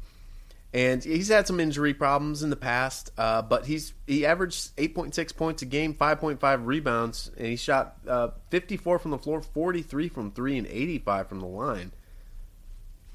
and 0.73 1.03
he's 1.03 1.29
had 1.29 1.47
some 1.47 1.59
injury 1.59 1.93
problems 1.93 2.43
in 2.43 2.49
the 2.49 2.57
past. 2.57 3.11
Uh, 3.17 3.41
but 3.41 3.65
he's 3.65 3.93
he 4.07 4.25
averaged 4.25 4.71
eight 4.77 4.93
point 4.93 5.15
six 5.15 5.31
points 5.31 5.61
a 5.61 5.65
game, 5.65 5.93
five 5.93 6.19
point 6.19 6.39
five 6.41 6.65
rebounds, 6.67 7.31
and 7.37 7.47
he 7.47 7.55
shot 7.55 7.97
uh, 8.07 8.29
fifty 8.49 8.75
four 8.75 8.99
from 8.99 9.11
the 9.11 9.17
floor, 9.17 9.41
forty 9.41 9.83
three 9.83 10.09
from 10.09 10.31
three, 10.31 10.57
and 10.57 10.67
eighty 10.67 10.97
five 10.97 11.29
from 11.29 11.39
the 11.39 11.47
line. 11.47 11.93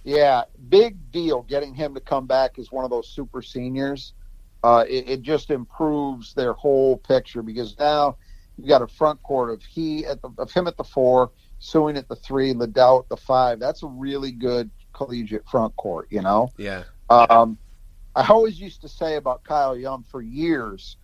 Yeah, 0.04 0.44
big 0.68 1.10
deal 1.10 1.42
getting 1.42 1.74
him 1.74 1.94
to 1.94 2.00
come 2.00 2.26
back 2.26 2.58
as 2.58 2.70
one 2.70 2.84
of 2.84 2.90
those 2.90 3.08
super 3.08 3.40
seniors. 3.40 4.12
Uh, 4.62 4.84
it, 4.88 5.08
it, 5.08 5.22
just 5.22 5.50
improves 5.50 6.32
their 6.32 6.54
whole 6.54 6.96
picture 6.96 7.42
because 7.42 7.78
now 7.78 8.16
you 8.56 8.66
got 8.66 8.80
a 8.80 8.86
front 8.86 9.22
court 9.22 9.50
of 9.50 9.62
he 9.62 10.06
at 10.06 10.22
the, 10.22 10.30
of 10.38 10.50
him 10.52 10.66
at 10.66 10.76
the 10.78 10.84
four, 10.84 11.32
Sueing 11.60 11.98
at 11.98 12.08
the 12.08 12.16
three, 12.16 12.52
Liddell 12.54 13.00
at 13.00 13.08
the 13.10 13.16
five. 13.16 13.58
That's 13.58 13.82
a 13.82 13.86
really 13.86 14.32
good 14.32 14.70
collegiate 14.94 15.46
front 15.48 15.76
court, 15.76 16.08
you 16.10 16.22
know. 16.22 16.48
Yeah. 16.56 16.84
Um, 17.10 17.58
I 18.16 18.26
always 18.28 18.58
used 18.60 18.80
to 18.82 18.88
say 18.88 19.16
about 19.16 19.44
Kyle 19.44 19.76
Young 19.76 20.04
for 20.04 20.22
years 20.22 20.96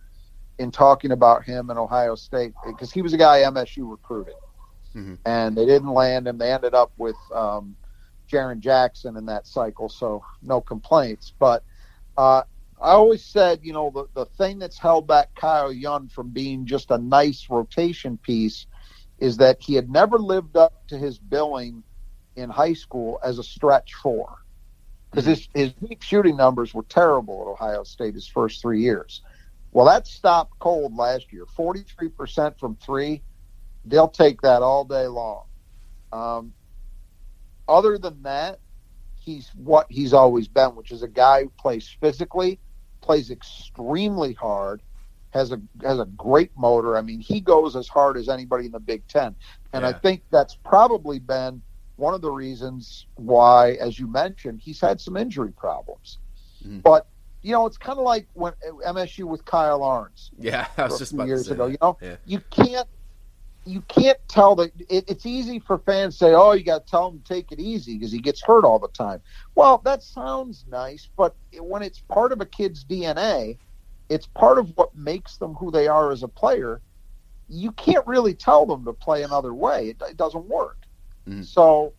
in 0.57 0.71
talking 0.71 1.11
about 1.11 1.43
him 1.43 1.69
in 1.69 1.77
Ohio 1.77 2.15
State 2.15 2.53
because 2.65 2.91
he 2.91 3.01
was 3.01 3.13
a 3.13 3.17
guy 3.17 3.41
MSU 3.41 3.89
recruited, 3.89 4.35
mm-hmm. 4.95 5.15
and 5.25 5.57
they 5.57 5.65
didn't 5.65 5.89
land 5.89 6.27
him. 6.27 6.37
They 6.37 6.51
ended 6.51 6.73
up 6.73 6.91
with 6.97 7.15
um, 7.33 7.75
Jaren 8.31 8.59
Jackson 8.59 9.17
in 9.17 9.25
that 9.25 9.47
cycle, 9.47 9.89
so 9.89 10.23
no 10.41 10.61
complaints. 10.61 11.33
But 11.37 11.63
uh, 12.17 12.43
I 12.81 12.91
always 12.91 13.25
said, 13.25 13.59
you 13.63 13.73
know, 13.73 13.91
the, 13.93 14.05
the 14.15 14.25
thing 14.25 14.59
that's 14.59 14.79
held 14.79 15.07
back 15.07 15.35
Kyle 15.35 15.71
Young 15.71 16.07
from 16.09 16.29
being 16.31 16.65
just 16.65 16.91
a 16.91 16.97
nice 16.97 17.47
rotation 17.49 18.17
piece 18.17 18.65
is 19.19 19.37
that 19.37 19.57
he 19.61 19.75
had 19.75 19.89
never 19.89 20.17
lived 20.17 20.57
up 20.57 20.73
to 20.87 20.97
his 20.97 21.19
billing 21.19 21.83
in 22.35 22.49
high 22.49 22.73
school 22.73 23.19
as 23.23 23.37
a 23.37 23.43
stretch 23.43 23.93
four. 23.93 24.37
Because 25.11 25.25
his, 25.25 25.47
his 25.53 25.73
deep 25.73 26.01
shooting 26.01 26.37
numbers 26.37 26.73
were 26.73 26.83
terrible 26.83 27.41
at 27.41 27.51
Ohio 27.51 27.83
State 27.83 28.15
his 28.15 28.27
first 28.27 28.61
three 28.61 28.81
years. 28.81 29.21
Well, 29.73 29.85
that 29.85 30.07
stopped 30.07 30.53
cold 30.59 30.95
last 30.95 31.31
year. 31.31 31.45
43% 31.57 32.57
from 32.57 32.77
three. 32.77 33.21
They'll 33.85 34.07
take 34.07 34.41
that 34.41 34.61
all 34.61 34.85
day 34.85 35.07
long. 35.07 35.43
Um, 36.11 36.53
other 37.71 37.97
than 37.97 38.21
that, 38.23 38.59
he's 39.15 39.49
what 39.55 39.87
he's 39.89 40.13
always 40.13 40.47
been, 40.47 40.75
which 40.75 40.91
is 40.91 41.03
a 41.03 41.07
guy 41.07 41.43
who 41.43 41.49
plays 41.49 41.87
physically, 41.99 42.59
plays 43.01 43.31
extremely 43.31 44.33
hard, 44.33 44.81
has 45.31 45.51
a 45.51 45.61
has 45.83 45.99
a 45.99 46.05
great 46.05 46.51
motor. 46.57 46.97
I 46.97 47.01
mean, 47.01 47.19
he 47.19 47.39
goes 47.39 47.75
as 47.75 47.87
hard 47.87 48.17
as 48.17 48.29
anybody 48.29 48.65
in 48.65 48.71
the 48.71 48.79
Big 48.79 49.07
Ten, 49.07 49.35
and 49.73 49.83
yeah. 49.83 49.89
I 49.89 49.93
think 49.93 50.23
that's 50.29 50.55
probably 50.55 51.19
been 51.19 51.61
one 51.95 52.13
of 52.13 52.21
the 52.21 52.31
reasons 52.31 53.05
why, 53.15 53.73
as 53.73 53.99
you 53.99 54.07
mentioned, 54.07 54.59
he's 54.59 54.81
had 54.81 54.99
some 54.99 55.15
injury 55.15 55.51
problems. 55.51 56.17
Mm. 56.65 56.81
But 56.81 57.07
you 57.41 57.53
know, 57.53 57.65
it's 57.65 57.77
kind 57.77 57.97
of 57.97 58.05
like 58.05 58.27
when 58.33 58.53
MSU 58.85 59.23
with 59.25 59.45
Kyle 59.45 59.83
Ahrens. 59.83 60.31
Yeah, 60.37 60.67
I 60.77 60.83
was 60.83 60.99
just 60.99 61.13
years 61.13 61.49
ago. 61.49 61.65
That. 61.65 61.71
You 61.71 61.77
know, 61.81 61.97
yeah. 62.01 62.15
you 62.25 62.39
can't 62.49 62.87
you 63.65 63.81
can't 63.81 64.17
tell 64.27 64.55
that 64.55 64.71
it, 64.89 65.05
it's 65.07 65.25
easy 65.25 65.59
for 65.59 65.77
fans 65.79 66.15
to 66.15 66.25
say, 66.25 66.33
"Oh, 66.33 66.53
you 66.53 66.63
got 66.63 66.85
to 66.85 66.91
tell 66.91 67.09
him 67.09 67.19
to 67.19 67.23
take 67.23 67.51
it 67.51 67.59
easy 67.59 67.97
because 67.97 68.11
he 68.11 68.19
gets 68.19 68.41
hurt 68.41 68.65
all 68.65 68.79
the 68.79 68.87
time." 68.89 69.21
Well, 69.55 69.79
that 69.85 70.03
sounds 70.03 70.65
nice, 70.69 71.09
but 71.15 71.35
when 71.59 71.83
it's 71.83 71.99
part 71.99 72.31
of 72.31 72.41
a 72.41 72.45
kid's 72.45 72.83
DNA, 72.83 73.57
it's 74.09 74.27
part 74.27 74.57
of 74.57 74.75
what 74.75 74.95
makes 74.95 75.37
them 75.37 75.53
who 75.53 75.71
they 75.71 75.87
are 75.87 76.11
as 76.11 76.23
a 76.23 76.27
player. 76.27 76.81
you 77.53 77.71
can't 77.73 78.07
really 78.07 78.33
tell 78.33 78.65
them 78.65 78.85
to 78.85 78.93
play 78.93 79.23
another 79.23 79.53
way. 79.53 79.89
It, 79.89 80.01
it 80.09 80.15
doesn't 80.15 80.45
work. 80.45 80.77
Mm-hmm. 81.27 81.41
So 81.41 81.91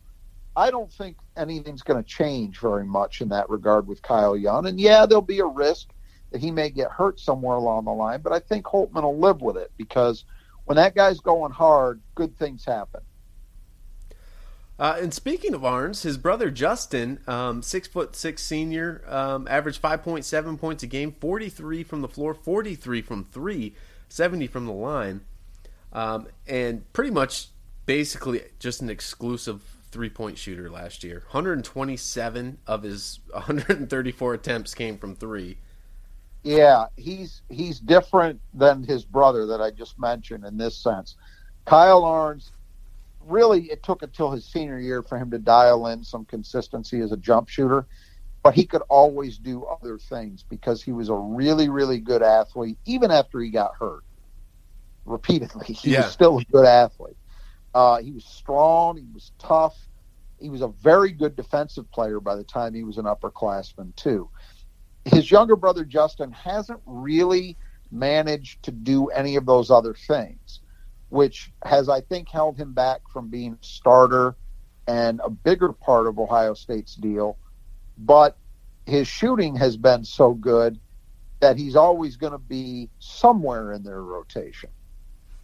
I 0.55 0.71
don't 0.71 0.91
think 0.91 1.17
anything's 1.37 1.83
going 1.83 2.03
to 2.03 2.07
change 2.09 2.59
very 2.59 2.85
much 2.85 3.21
in 3.21 3.29
that 3.29 3.49
regard 3.49 3.87
with 3.87 4.01
Kyle 4.01 4.35
Young. 4.35 4.65
And 4.65 4.79
yeah, 4.79 5.05
there'll 5.05 5.21
be 5.21 5.39
a 5.39 5.45
risk 5.45 5.89
that 6.31 6.41
he 6.41 6.51
may 6.51 6.69
get 6.69 6.91
hurt 6.91 7.19
somewhere 7.19 7.55
along 7.55 7.85
the 7.85 7.91
line, 7.91 8.21
but 8.21 8.33
I 8.33 8.39
think 8.39 8.65
Holtmann 8.65 9.03
will 9.03 9.19
live 9.19 9.41
with 9.41 9.57
it 9.57 9.71
because 9.77 10.25
when 10.65 10.77
that 10.77 10.95
guy's 10.95 11.19
going 11.19 11.51
hard, 11.51 12.01
good 12.15 12.37
things 12.37 12.65
happen. 12.65 13.01
Uh, 14.79 14.97
and 14.99 15.13
speaking 15.13 15.53
of 15.53 15.63
Ahrens, 15.63 16.01
his 16.01 16.17
brother 16.17 16.49
Justin, 16.49 17.19
um, 17.27 17.61
six 17.61 17.87
foot 17.87 18.15
six 18.15 18.41
senior, 18.41 19.03
um, 19.07 19.47
averaged 19.47 19.79
five 19.79 20.03
point 20.03 20.25
seven 20.25 20.57
points 20.57 20.81
a 20.83 20.87
game, 20.87 21.11
forty 21.11 21.47
three 21.47 21.83
from 21.83 22.01
the 22.01 22.07
floor, 22.07 22.33
forty 22.33 22.73
three 22.73 23.01
from 23.01 23.23
three, 23.23 23.75
70 24.13 24.45
from 24.45 24.67
the 24.67 24.71
line, 24.71 25.21
um, 25.91 26.27
and 26.47 26.91
pretty 26.93 27.09
much 27.09 27.47
basically 27.87 28.41
just 28.59 28.79
an 28.79 28.89
exclusive 28.91 29.59
three 29.89 30.09
point 30.09 30.37
shooter 30.37 30.69
last 30.69 31.03
year. 31.03 31.23
127 31.31 32.59
of 32.67 32.83
his 32.83 33.19
134 33.31 34.33
attempts 34.35 34.75
came 34.75 34.99
from 34.99 35.15
three. 35.15 35.57
Yeah, 36.43 36.87
he's 36.97 37.41
he's 37.49 37.79
different 37.79 38.41
than 38.53 38.83
his 38.83 39.05
brother 39.05 39.45
that 39.47 39.61
I 39.61 39.71
just 39.71 39.97
mentioned 39.97 40.45
in 40.45 40.57
this 40.57 40.77
sense. 40.77 41.15
Kyle 41.65 42.03
Ahrens, 42.03 42.51
really, 43.21 43.71
it 43.71 43.81
took 43.81 44.03
until 44.03 44.29
his 44.31 44.45
senior 44.45 44.77
year 44.77 45.01
for 45.01 45.17
him 45.17 45.31
to 45.31 45.39
dial 45.39 45.87
in 45.87 46.03
some 46.03 46.25
consistency 46.25 46.99
as 46.99 47.13
a 47.13 47.17
jump 47.17 47.47
shooter, 47.47 47.87
but 48.43 48.53
he 48.53 48.65
could 48.65 48.81
always 48.89 49.37
do 49.37 49.63
other 49.63 49.97
things 49.97 50.43
because 50.49 50.83
he 50.83 50.91
was 50.91 51.07
a 51.07 51.15
really, 51.15 51.69
really 51.69 51.99
good 51.99 52.21
athlete, 52.21 52.77
even 52.85 53.09
after 53.09 53.39
he 53.39 53.49
got 53.49 53.71
hurt 53.79 54.03
repeatedly. 55.05 55.73
He 55.73 55.91
yeah. 55.91 56.03
was 56.03 56.11
still 56.11 56.39
a 56.39 56.43
good 56.43 56.65
athlete. 56.65 57.17
Uh, 57.73 58.01
he 58.01 58.11
was 58.11 58.25
strong. 58.25 58.97
He 58.97 59.07
was 59.13 59.31
tough. 59.39 59.77
He 60.41 60.49
was 60.49 60.61
a 60.61 60.67
very 60.67 61.13
good 61.13 61.37
defensive 61.37 61.89
player 61.89 62.19
by 62.19 62.35
the 62.35 62.43
time 62.43 62.73
he 62.73 62.83
was 62.83 62.97
an 62.97 63.05
upperclassman, 63.05 63.95
too 63.95 64.29
his 65.05 65.29
younger 65.29 65.55
brother 65.55 65.83
Justin 65.83 66.31
hasn't 66.31 66.79
really 66.85 67.57
managed 67.91 68.63
to 68.63 68.71
do 68.71 69.07
any 69.07 69.35
of 69.35 69.45
those 69.45 69.69
other 69.69 69.93
things, 69.93 70.61
which 71.09 71.51
has, 71.63 71.89
I 71.89 72.01
think, 72.01 72.29
held 72.29 72.57
him 72.57 72.73
back 72.73 73.01
from 73.11 73.29
being 73.29 73.53
a 73.53 73.65
starter 73.65 74.35
and 74.87 75.21
a 75.23 75.29
bigger 75.29 75.71
part 75.71 76.07
of 76.07 76.19
Ohio 76.19 76.53
State's 76.53 76.95
deal. 76.95 77.37
But 77.97 78.37
his 78.85 79.07
shooting 79.07 79.55
has 79.55 79.77
been 79.77 80.03
so 80.03 80.33
good 80.33 80.79
that 81.39 81.57
he's 81.57 81.75
always 81.75 82.15
going 82.15 82.33
to 82.33 82.39
be 82.39 82.89
somewhere 82.99 83.73
in 83.73 83.83
their 83.83 84.01
rotation. 84.01 84.69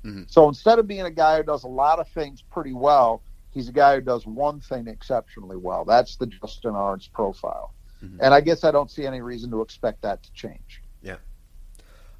Mm-hmm. 0.03 0.23
So 0.27 0.47
instead 0.47 0.79
of 0.79 0.87
being 0.87 1.01
a 1.01 1.11
guy 1.11 1.37
who 1.37 1.43
does 1.43 1.63
a 1.63 1.67
lot 1.67 1.99
of 1.99 2.07
things 2.09 2.41
pretty 2.41 2.73
well, 2.73 3.21
he's 3.51 3.67
a 3.67 3.73
guy 3.73 3.95
who 3.95 4.01
does 4.01 4.25
one 4.25 4.61
thing 4.61 4.87
exceptionally 4.87 5.57
well. 5.57 5.85
That's 5.85 6.15
the 6.15 6.27
Justin 6.27 6.75
Ahrens 6.75 7.07
profile. 7.07 7.73
Mm-hmm. 8.03 8.17
And 8.21 8.33
I 8.33 8.41
guess 8.41 8.63
I 8.63 8.71
don't 8.71 8.89
see 8.89 9.05
any 9.05 9.21
reason 9.21 9.51
to 9.51 9.61
expect 9.61 10.01
that 10.03 10.23
to 10.23 10.31
change. 10.33 10.81
Yeah. 11.01 11.17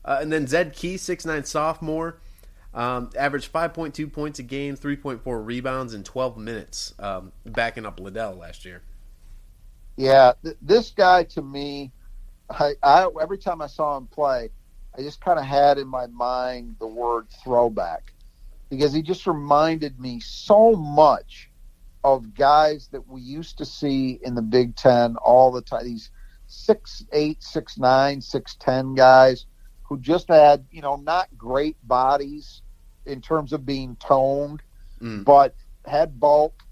Uh, 0.04 0.20
and 0.22 0.32
then 0.32 0.48
Zed 0.48 0.74
Key, 0.74 0.98
six 0.98 1.26
nine 1.26 1.44
sophomore, 1.44 2.18
um, 2.74 3.10
averaged 3.18 3.52
5.2 3.52 4.12
points 4.12 4.40
a 4.40 4.44
game, 4.44 4.76
3.4 4.76 5.46
rebounds 5.46 5.94
in 5.94 6.04
12 6.04 6.38
minutes, 6.38 6.94
um, 7.00 7.32
backing 7.46 7.86
up 7.86 8.00
Liddell 8.00 8.36
last 8.36 8.66
year. 8.66 8.84
Yeah, 9.96 10.34
th- 10.44 10.58
this 10.62 10.92
guy 10.92 11.24
to 11.26 11.42
me, 11.42 11.92
I, 12.50 12.74
I, 12.84 13.10
every 13.22 13.38
time 13.38 13.62
I 13.62 13.68
saw 13.68 13.98
him 13.98 14.08
play, 14.08 14.50
I 14.98 15.02
just 15.02 15.22
kind 15.22 15.40
of 15.40 15.46
had 15.46 15.78
in 15.78 15.88
my 15.88 16.08
mind 16.08 16.76
the 16.80 16.88
word 16.88 17.28
throwback 17.44 18.14
because 18.70 18.94
he 18.94 19.02
just 19.02 19.26
reminded 19.28 20.00
me 20.00 20.20
so 20.20 20.74
much 20.74 21.49
of 22.04 22.34
guys 22.34 22.88
that 22.92 23.08
we 23.08 23.22
used 23.22 23.58
to 23.58 23.66
see 23.66 24.20
in 24.24 24.36
the 24.36 24.42
Big 24.42 24.76
Ten 24.76 25.16
all 25.18 25.52
the 25.52 25.62
time. 25.62 25.84
These 25.84 26.12
six 26.48 27.06
eight, 27.12 27.44
six 27.44 27.78
nine, 27.78 28.22
six 28.22 28.56
ten 28.56 28.96
guys 28.96 29.46
who 29.84 30.00
just 30.00 30.28
had 30.30 30.66
you 30.72 30.82
know 30.82 30.96
not 30.96 31.28
great 31.38 31.76
bodies 31.88 32.62
in 33.06 33.22
terms 33.22 33.54
of 33.54 33.66
being 33.66 33.96
toned, 33.98 34.62
mm. 35.02 35.24
but 35.24 35.56
had 35.86 36.20
bulk, 36.20 36.64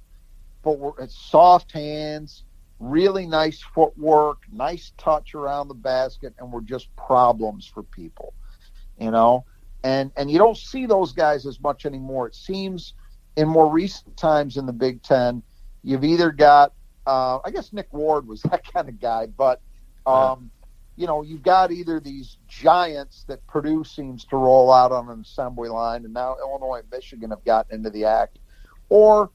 but 0.63 0.79
were 0.79 0.93
soft 1.09 1.71
hands, 1.71 2.43
really 2.79 3.25
nice 3.25 3.61
footwork, 3.73 4.43
nice 4.51 4.91
touch 4.97 5.33
around 5.35 5.67
the 5.67 5.73
basket, 5.73 6.33
and 6.39 6.51
were 6.51 6.61
just 6.61 6.95
problems 6.95 7.65
for 7.67 7.83
people, 7.83 8.33
you 8.99 9.11
know. 9.11 9.45
And 9.83 10.11
and 10.15 10.29
you 10.31 10.37
don't 10.37 10.57
see 10.57 10.85
those 10.85 11.11
guys 11.11 11.45
as 11.45 11.59
much 11.59 11.85
anymore. 11.85 12.27
It 12.27 12.35
seems 12.35 12.93
in 13.37 13.47
more 13.47 13.71
recent 13.71 14.17
times 14.17 14.57
in 14.57 14.65
the 14.65 14.73
Big 14.73 15.01
Ten, 15.03 15.43
you've 15.83 16.03
either 16.03 16.31
got, 16.31 16.73
uh, 17.05 17.39
I 17.45 17.51
guess 17.51 17.71
Nick 17.71 17.93
Ward 17.93 18.27
was 18.27 18.41
that 18.51 18.71
kind 18.71 18.89
of 18.89 18.99
guy, 18.99 19.27
but, 19.27 19.61
um, 20.05 20.51
you 20.95 21.05
know, 21.05 21.21
you've 21.21 21.43
got 21.43 21.71
either 21.71 21.99
these 21.99 22.37
giants 22.47 23.23
that 23.27 23.45
Purdue 23.45 23.83
seems 23.83 24.25
to 24.25 24.35
roll 24.35 24.73
out 24.73 24.91
on 24.91 25.07
an 25.09 25.21
assembly 25.21 25.69
line, 25.69 26.03
and 26.03 26.13
now 26.13 26.35
Illinois 26.39 26.79
and 26.79 26.91
Michigan 26.91 27.29
have 27.29 27.45
gotten 27.45 27.75
into 27.75 27.91
the 27.91 28.05
act, 28.05 28.39
or 28.89 29.29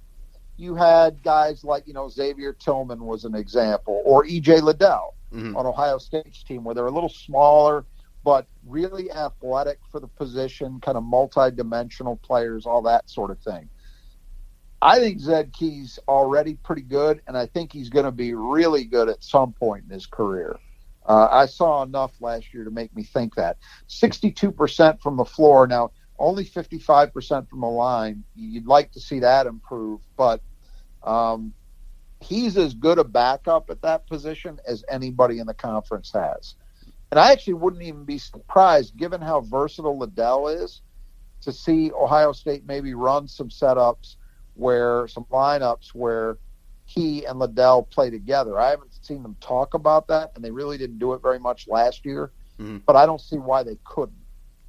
you 0.56 0.74
had 0.74 1.22
guys 1.22 1.62
like, 1.62 1.86
you 1.86 1.94
know, 1.94 2.08
Xavier 2.08 2.52
Tillman 2.52 3.04
was 3.04 3.24
an 3.24 3.36
example, 3.36 4.02
or 4.04 4.26
E.J. 4.26 4.60
Liddell 4.60 5.14
mm-hmm. 5.32 5.56
on 5.56 5.66
Ohio 5.66 5.98
State's 5.98 6.42
team, 6.42 6.64
where 6.64 6.74
they're 6.74 6.86
a 6.86 6.90
little 6.90 7.08
smaller, 7.08 7.84
but 8.24 8.46
really 8.66 9.10
athletic 9.12 9.78
for 9.90 10.00
the 10.00 10.08
position, 10.08 10.80
kind 10.80 10.96
of 10.96 11.04
multi-dimensional 11.04 12.16
players, 12.16 12.66
all 12.66 12.82
that 12.82 13.08
sort 13.08 13.30
of 13.30 13.38
thing. 13.38 13.68
I 14.82 14.98
think 14.98 15.20
Zed 15.20 15.52
Key's 15.52 16.00
already 16.08 16.54
pretty 16.54 16.82
good, 16.82 17.22
and 17.28 17.38
I 17.38 17.46
think 17.46 17.72
he's 17.72 17.88
going 17.88 18.04
to 18.04 18.10
be 18.10 18.34
really 18.34 18.84
good 18.84 19.08
at 19.08 19.22
some 19.22 19.52
point 19.52 19.84
in 19.84 19.90
his 19.90 20.06
career. 20.06 20.58
Uh, 21.06 21.28
I 21.30 21.46
saw 21.46 21.84
enough 21.84 22.12
last 22.20 22.52
year 22.52 22.64
to 22.64 22.70
make 22.72 22.94
me 22.94 23.04
think 23.04 23.36
that. 23.36 23.58
62% 23.88 25.00
from 25.00 25.16
the 25.16 25.24
floor. 25.24 25.68
Now, 25.68 25.92
only 26.18 26.44
55% 26.44 27.48
from 27.48 27.60
the 27.60 27.66
line. 27.68 28.24
You'd 28.34 28.66
like 28.66 28.90
to 28.92 29.00
see 29.00 29.20
that 29.20 29.46
improve, 29.46 30.00
but 30.16 30.40
um, 31.04 31.54
he's 32.20 32.58
as 32.58 32.74
good 32.74 32.98
a 32.98 33.04
backup 33.04 33.70
at 33.70 33.82
that 33.82 34.08
position 34.08 34.58
as 34.66 34.84
anybody 34.90 35.38
in 35.38 35.46
the 35.46 35.54
conference 35.54 36.10
has. 36.12 36.56
And 37.12 37.20
I 37.20 37.30
actually 37.30 37.54
wouldn't 37.54 37.84
even 37.84 38.04
be 38.04 38.18
surprised, 38.18 38.96
given 38.96 39.20
how 39.20 39.42
versatile 39.42 39.96
Liddell 39.96 40.48
is, 40.48 40.82
to 41.42 41.52
see 41.52 41.92
Ohio 41.92 42.32
State 42.32 42.66
maybe 42.66 42.94
run 42.94 43.28
some 43.28 43.48
setups 43.48 44.16
where 44.54 45.08
some 45.08 45.24
lineups 45.24 45.88
where 45.94 46.38
he 46.84 47.24
and 47.24 47.38
Liddell 47.38 47.84
play 47.84 48.10
together. 48.10 48.58
I 48.58 48.70
haven't 48.70 48.92
seen 49.02 49.22
them 49.22 49.36
talk 49.40 49.74
about 49.74 50.08
that, 50.08 50.32
and 50.34 50.44
they 50.44 50.50
really 50.50 50.78
didn't 50.78 50.98
do 50.98 51.12
it 51.14 51.22
very 51.22 51.38
much 51.38 51.68
last 51.68 52.04
year. 52.04 52.32
Mm-hmm. 52.58 52.78
But 52.86 52.96
I 52.96 53.06
don't 53.06 53.20
see 53.20 53.38
why 53.38 53.62
they 53.62 53.78
couldn't. 53.84 54.16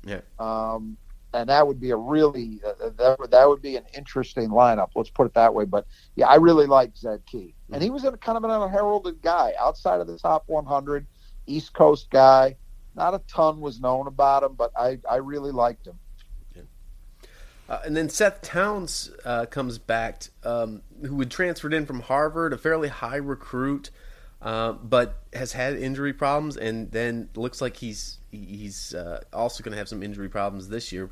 Yeah. 0.06 0.22
Um, 0.40 0.98
and 1.34 1.50
that 1.50 1.66
would 1.66 1.80
be 1.80 1.92
a 1.92 1.96
really 1.96 2.62
uh, 2.66 2.90
that 2.98 3.32
that 3.32 3.50
would 3.50 3.62
be 3.62 3.76
an 3.76 3.86
interesting 3.96 4.50
lineup. 4.50 4.90
Let's 4.96 5.10
put 5.10 5.26
it 5.26 5.34
that 5.34 5.54
way. 5.54 5.66
But 5.66 5.88
yeah, 6.16 6.28
I 6.28 6.36
really 6.36 6.68
like 6.68 6.96
Zed 6.96 7.26
Key, 7.26 7.56
mm-hmm. 7.66 7.74
and 7.74 7.84
he 7.84 7.90
was 7.90 8.04
a 8.04 8.12
kind 8.12 8.38
of 8.38 8.44
an 8.44 8.52
unheralded 8.52 9.22
guy 9.22 9.54
outside 9.60 10.00
of 10.00 10.08
the 10.08 10.18
top 10.18 10.44
100, 10.48 11.08
East 11.48 11.74
Coast 11.74 12.10
guy. 12.12 12.56
Not 12.96 13.16
a 13.16 13.22
ton 13.28 13.60
was 13.60 13.80
known 13.80 14.06
about 14.06 14.44
him, 14.44 14.54
but 14.54 14.72
I 14.78 15.00
I 15.10 15.18
really 15.18 15.52
liked 15.52 15.88
him. 15.88 15.98
Uh, 17.74 17.82
and 17.86 17.98
then 17.98 18.08
Seth 18.08 18.44
Towns 18.44 19.10
uh, 19.26 19.48
comes 19.48 19.80
back, 19.80 20.26
um, 20.44 20.84
who 21.04 21.18
had 21.18 21.32
transferred 21.32 21.74
in 21.74 21.88
from 21.88 22.02
Harvard, 22.02 22.54
a 22.54 22.58
fairly 22.58 22.88
high 22.88 23.16
recruit, 23.16 23.90
uh, 24.44 24.74
but 24.74 25.24
has 25.34 25.54
had 25.54 25.76
injury 25.78 26.14
problems, 26.14 26.56
and 26.56 26.92
then 26.92 27.30
looks 27.34 27.62
like 27.62 27.76
he's 27.78 28.20
he's 28.30 28.94
uh, 28.94 29.22
also 29.34 29.64
going 29.64 29.72
to 29.72 29.78
have 29.80 29.90
some 29.90 30.04
injury 30.04 30.30
problems 30.30 30.70
this 30.70 30.92
year. 30.92 31.10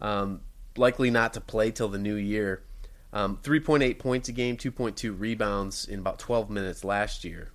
Um, 0.00 0.40
likely 0.76 1.12
not 1.12 1.34
to 1.34 1.40
play 1.40 1.70
till 1.70 1.88
the 1.88 1.98
new 1.98 2.16
year. 2.16 2.64
Um, 3.12 3.38
3.8 3.44 4.00
points 4.00 4.28
a 4.28 4.32
game, 4.32 4.56
2.2 4.56 5.16
rebounds 5.16 5.86
in 5.86 6.00
about 6.00 6.18
12 6.18 6.50
minutes 6.50 6.82
last 6.82 7.22
year. 7.22 7.52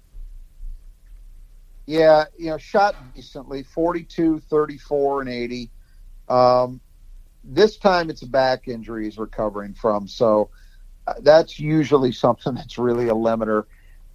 Yeah, 1.88 2.24
you 2.38 2.52
know, 2.52 2.58
shot 2.58 2.96
decently, 3.14 3.64
42, 3.64 4.40
34, 4.40 5.22
and 5.22 5.30
80. 5.30 5.72
Um, 6.30 6.80
this 7.46 7.78
time 7.78 8.10
it's 8.10 8.24
a 8.24 8.28
back 8.28 8.68
injury 8.68 9.06
he's 9.06 9.18
recovering 9.18 9.74
from. 9.74 10.08
So 10.08 10.50
uh, 11.08 11.14
that's 11.22 11.60
usually 11.60 12.12
something 12.12 12.56
that's 12.56 12.78
really 12.78 13.08
a 13.08 13.14
limiter. 13.14 13.66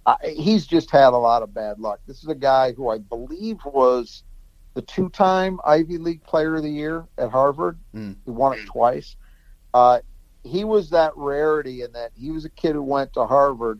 Uh, 0.05 0.15
he's 0.23 0.65
just 0.65 0.89
had 0.89 1.13
a 1.13 1.17
lot 1.17 1.43
of 1.43 1.53
bad 1.53 1.79
luck. 1.79 1.99
This 2.07 2.23
is 2.23 2.29
a 2.29 2.35
guy 2.35 2.73
who 2.73 2.89
I 2.89 2.97
believe 2.97 3.57
was 3.65 4.23
the 4.73 4.81
two-time 4.81 5.59
Ivy 5.65 5.97
League 5.97 6.23
Player 6.23 6.55
of 6.55 6.63
the 6.63 6.69
Year 6.69 7.05
at 7.17 7.29
Harvard. 7.29 7.77
Mm. 7.95 8.15
He 8.25 8.31
won 8.31 8.57
it 8.57 8.65
twice. 8.65 9.15
Uh, 9.73 9.99
he 10.43 10.63
was 10.63 10.89
that 10.89 11.15
rarity 11.15 11.83
in 11.83 11.91
that 11.91 12.11
he 12.15 12.31
was 12.31 12.45
a 12.45 12.49
kid 12.49 12.73
who 12.73 12.81
went 12.81 13.13
to 13.13 13.25
Harvard 13.25 13.79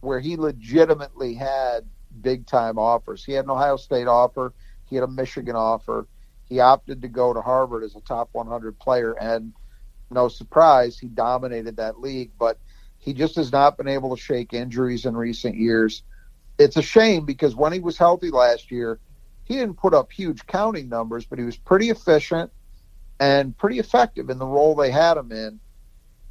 where 0.00 0.20
he 0.20 0.36
legitimately 0.36 1.34
had 1.34 1.86
big-time 2.22 2.78
offers. 2.78 3.24
He 3.24 3.32
had 3.32 3.44
an 3.44 3.50
Ohio 3.50 3.76
State 3.76 4.08
offer. 4.08 4.52
He 4.88 4.96
had 4.96 5.04
a 5.04 5.08
Michigan 5.08 5.54
offer 5.54 6.06
He 6.52 6.60
opted 6.60 7.00
to 7.00 7.08
go 7.08 7.32
to 7.32 7.40
Harvard 7.40 7.82
as 7.82 7.96
a 7.96 8.00
top 8.02 8.28
100 8.32 8.78
player, 8.78 9.14
and 9.18 9.54
no 10.10 10.28
surprise, 10.28 10.98
he 10.98 11.06
dominated 11.06 11.78
that 11.78 11.98
league. 11.98 12.32
But 12.38 12.58
he 12.98 13.14
just 13.14 13.36
has 13.36 13.50
not 13.50 13.78
been 13.78 13.88
able 13.88 14.14
to 14.14 14.22
shake 14.22 14.52
injuries 14.52 15.06
in 15.06 15.16
recent 15.16 15.56
years. 15.56 16.02
It's 16.58 16.76
a 16.76 16.82
shame 16.82 17.24
because 17.24 17.56
when 17.56 17.72
he 17.72 17.80
was 17.80 17.96
healthy 17.96 18.30
last 18.30 18.70
year, 18.70 19.00
he 19.44 19.54
didn't 19.54 19.78
put 19.78 19.94
up 19.94 20.12
huge 20.12 20.44
counting 20.46 20.90
numbers, 20.90 21.24
but 21.24 21.38
he 21.38 21.44
was 21.46 21.56
pretty 21.56 21.88
efficient 21.88 22.52
and 23.18 23.56
pretty 23.56 23.78
effective 23.78 24.28
in 24.28 24.38
the 24.38 24.44
role 24.44 24.74
they 24.74 24.90
had 24.90 25.16
him 25.16 25.32
in. 25.32 25.58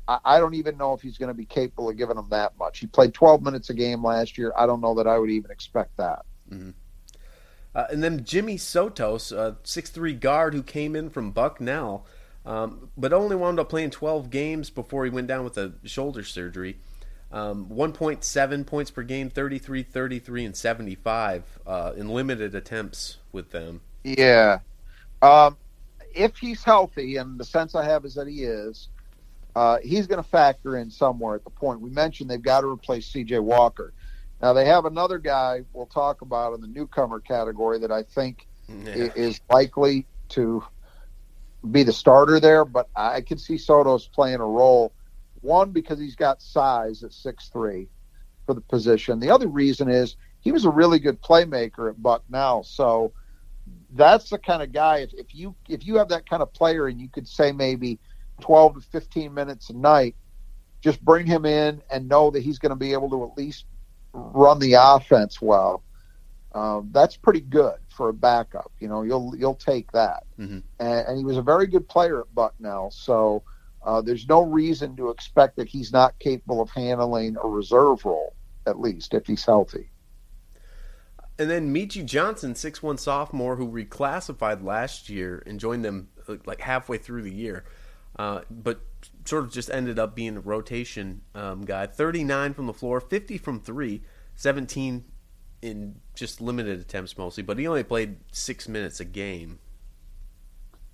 I, 0.08 0.40
don't 0.40 0.54
even 0.54 0.78
know 0.78 0.94
if 0.94 1.02
he's 1.02 1.18
going 1.18 1.30
to 1.30 1.34
be 1.34 1.46
capable 1.46 1.90
of 1.90 1.98
giving 1.98 2.18
them 2.18 2.28
that 2.30 2.60
much. 2.60 2.78
He 2.78 2.86
played 2.86 3.16
12 3.16 3.42
minutes 3.42 3.72
a 3.72 3.74
game 3.74 4.04
last 4.04 4.38
year. 4.38 4.54
I 4.56 4.68
don't 4.68 4.82
know 4.82 4.94
that 4.96 5.08
I 5.08 5.18
would 5.18 5.32
even 5.32 5.50
expect 5.50 5.98
that. 5.98 6.26
Mm-hmm. 6.52 6.72
Uh, 7.74 7.86
and 7.90 8.04
then 8.04 8.26
Jimmy 8.26 8.58
Sotos, 8.58 9.32
a 9.32 9.58
six-three 9.64 10.14
guard 10.14 10.54
who 10.54 10.64
came 10.64 10.96
in 10.96 11.10
from 11.10 11.32
Bucknell, 11.32 12.06
um, 12.46 12.90
but 12.98 13.14
only 13.14 13.36
wound 13.36 13.60
up 13.60 13.70
playing 13.70 13.92
12 13.92 14.30
games 14.30 14.70
before 14.70 15.06
he 15.06 15.12
went 15.12 15.28
down 15.28 15.44
with 15.44 15.58
a 15.58 15.74
shoulder 15.84 16.24
surgery. 16.24 16.78
Um, 17.32 17.68
1.7 17.68 18.66
points 18.66 18.92
per 18.92 19.04
game, 19.04 19.30
33, 19.30 19.84
33, 19.84 20.46
and 20.46 20.56
75 20.56 21.60
uh, 21.66 21.94
in 21.96 22.10
limited 22.10 22.54
attempts 22.56 23.18
with 23.32 23.52
them. 23.52 23.80
Yeah. 24.04 24.60
Um, 25.22 25.56
if 26.14 26.36
he's 26.38 26.64
healthy, 26.64 27.18
and 27.18 27.40
the 27.40 27.46
sense 27.46 27.74
I 27.74 27.86
have 27.86 28.04
is 28.04 28.16
that 28.16 28.28
he 28.28 28.44
is, 28.44 28.90
uh, 29.56 29.78
he's 29.84 30.08
going 30.08 30.22
to 30.22 30.28
factor 30.28 30.78
in 30.78 30.90
somewhere 30.90 31.36
at 31.36 31.44
the 31.46 31.50
point. 31.50 31.80
We 31.80 31.90
mentioned 31.90 32.30
they've 32.30 32.42
got 32.42 32.62
to 32.62 32.68
replace 32.68 33.08
C.J. 33.08 33.40
Walker. 33.40 33.94
Now 34.42 34.54
they 34.54 34.66
have 34.66 34.86
another 34.86 35.20
guy 35.20 35.62
we'll 35.74 35.86
talk 35.86 36.22
about 36.22 36.54
in 36.54 36.62
the 36.62 36.68
newcomer 36.68 37.20
category 37.20 37.80
that 37.80 37.92
I 37.92 38.04
think 38.04 38.48
yeah. 38.68 39.10
is 39.16 39.40
likely 39.50 40.08
to 40.30 40.64
be 41.70 41.84
the 41.84 41.94
starter 41.94 42.40
there, 42.40 42.66
but 42.66 42.90
I 42.96 43.22
can 43.22 43.38
see 43.38 43.56
Sotos 43.56 44.12
playing 44.12 44.40
a 44.40 44.46
role. 44.46 44.94
One 45.42 45.72
because 45.72 46.00
he's 46.00 46.16
got 46.16 46.42
size 46.42 47.04
at 47.04 47.14
six 47.14 47.50
three 47.50 47.88
for 48.46 48.54
the 48.54 48.62
position. 48.62 49.20
The 49.20 49.30
other 49.30 49.48
reason 49.48 49.90
is 49.90 50.16
he 50.40 50.52
was 50.52 50.66
a 50.66 50.70
really 50.70 51.00
good 51.00 51.22
playmaker 51.22 51.90
at 51.90 52.02
Bucknell, 52.02 52.64
so 52.64 53.14
that's 53.94 54.30
the 54.30 54.40
kind 54.40 54.64
of 54.64 54.72
guy. 54.72 55.00
If, 55.00 55.14
if 55.14 55.36
you 55.36 55.56
if 55.70 55.86
you 55.86 55.98
have 55.98 56.10
that 56.10 56.28
kind 56.30 56.42
of 56.42 56.52
player, 56.54 56.88
and 56.88 57.00
you 57.00 57.10
could 57.10 57.28
say 57.28 57.52
maybe 57.52 58.00
12 58.42 58.76
to 58.76 58.82
15 58.82 59.34
minutes 59.34 59.70
a 59.70 59.74
night, 59.74 60.16
just 60.82 61.04
bring 61.04 61.28
him 61.28 61.46
in 61.46 61.82
and 61.92 62.08
know 62.08 62.32
that 62.32 62.42
he's 62.42 62.58
going 62.58 62.72
to 62.72 62.76
be 62.76 62.94
able 62.94 63.10
to 63.12 63.24
at 63.24 63.38
least 63.38 63.66
run 64.14 64.60
the 64.60 64.74
offense 64.74 65.42
well. 65.42 65.84
Um, 66.54 66.90
that's 66.92 67.16
pretty 67.16 67.42
good 67.42 67.78
for 67.96 68.10
a 68.10 68.14
backup. 68.14 68.72
You 68.80 68.90
know, 68.90 69.04
you'll 69.04 69.34
you'll 69.38 69.56
take 69.56 69.92
that. 69.94 70.24
Mm-hmm. 70.38 70.60
And, 70.80 71.08
and, 71.08 71.18
he 71.18 71.24
was 71.24 71.38
a 71.38 71.42
very 71.42 71.66
good 71.66 71.88
player 71.88 72.20
at 72.20 72.34
Bucknell, 72.36 72.92
so 72.92 73.44
uh, 73.86 74.02
there's 74.02 74.28
no 74.28 74.42
reason 74.42 74.98
to 74.98 75.10
expect 75.10 75.56
that 75.56 75.70
he's 75.70 75.94
not 75.94 76.20
capable 76.20 76.62
of 76.62 76.70
handling 76.70 77.38
a 77.42 77.48
reserve 77.48 78.04
role, 78.04 78.34
at 78.68 78.80
least 78.80 79.14
if 79.14 79.26
he's 79.28 79.46
healthy. 79.46 79.92
And 81.40 81.50
then 81.50 81.74
Meechie 81.74 82.06
Johnson, 82.06 82.54
six 82.54 82.84
one 82.84 82.98
sophomore 82.98 83.56
who 83.56 83.72
reclassified 83.72 84.62
last 84.62 85.10
year 85.10 85.42
and 85.46 85.58
joined 85.58 85.86
them 85.86 86.10
like 86.46 86.60
halfway 86.60 86.98
through 86.98 87.22
the 87.22 87.34
year 87.34 87.64
uh, 88.18 88.42
but 88.50 88.82
sort 89.26 89.44
of 89.44 89.52
just 89.52 89.70
ended 89.70 90.00
up 90.00 90.16
being 90.16 90.38
a 90.38 90.42
rotation 90.42 91.22
um, 91.36 91.66
guy. 91.66 91.86
39 91.86 92.54
from 92.54 92.68
the 92.68 92.74
floor, 92.74 93.00
50 93.00 93.38
from 93.38 93.60
three, 93.60 94.02
17 94.36 95.04
in 95.62 95.96
just 96.16 96.42
limited 96.42 96.80
attempts 96.80 97.18
mostly, 97.18 97.44
but 97.44 97.58
he 97.58 97.68
only 97.68 97.84
played 97.84 98.18
six 98.32 98.68
minutes 98.68 99.00
a 99.00 99.06
game. 99.06 99.60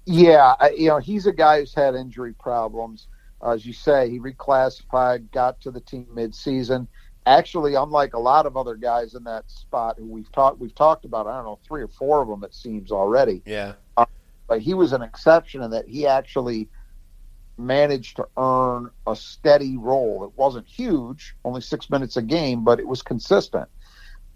Yeah, 0.06 0.56
you 0.76 0.88
know, 0.88 1.00
he's 1.00 1.26
a 1.26 1.34
guy 1.34 1.60
who's 1.60 1.74
had 1.74 1.96
injury 1.96 2.34
problems. 2.34 3.08
Uh, 3.42 3.52
as 3.52 3.66
you 3.66 3.74
say, 3.74 4.10
he 4.10 4.20
reclassified, 4.20 5.32
got 5.32 5.60
to 5.62 5.72
the 5.72 5.82
team 5.82 6.08
mid-season. 6.14 6.88
Actually, 7.26 7.76
unlike 7.76 8.14
a 8.14 8.20
lot 8.20 8.46
of 8.46 8.56
other 8.56 8.76
guys 8.76 9.16
in 9.16 9.24
that 9.26 9.50
spot 9.52 9.98
who 9.98 10.06
we've 10.06 10.32
talked 10.32 10.60
we've 10.60 10.74
talked 10.74 11.04
about, 11.04 11.28
I 11.28 11.36
don't 11.36 11.44
know, 11.44 11.60
three 11.68 11.82
or 11.82 11.90
four 11.90 12.22
of 12.22 12.30
them 12.30 12.44
it 12.46 12.54
seems 12.54 12.90
already. 12.90 13.42
Yeah. 13.46 13.74
Uh, 13.98 14.06
but 14.48 14.62
he 14.62 14.74
was 14.74 14.94
an 14.94 15.02
exception 15.02 15.62
in 15.62 15.72
that 15.72 15.90
he 15.90 16.08
actually 16.08 16.70
managed 17.58 18.18
to 18.18 18.28
earn 18.38 18.90
a 19.06 19.16
steady 19.16 19.78
role. 19.78 20.24
It 20.24 20.38
wasn't 20.38 20.68
huge, 20.68 21.36
only 21.44 21.62
six 21.62 21.90
minutes 21.90 22.18
a 22.18 22.22
game, 22.22 22.64
but 22.64 22.80
it 22.80 22.88
was 22.88 23.02
consistent. 23.02 23.68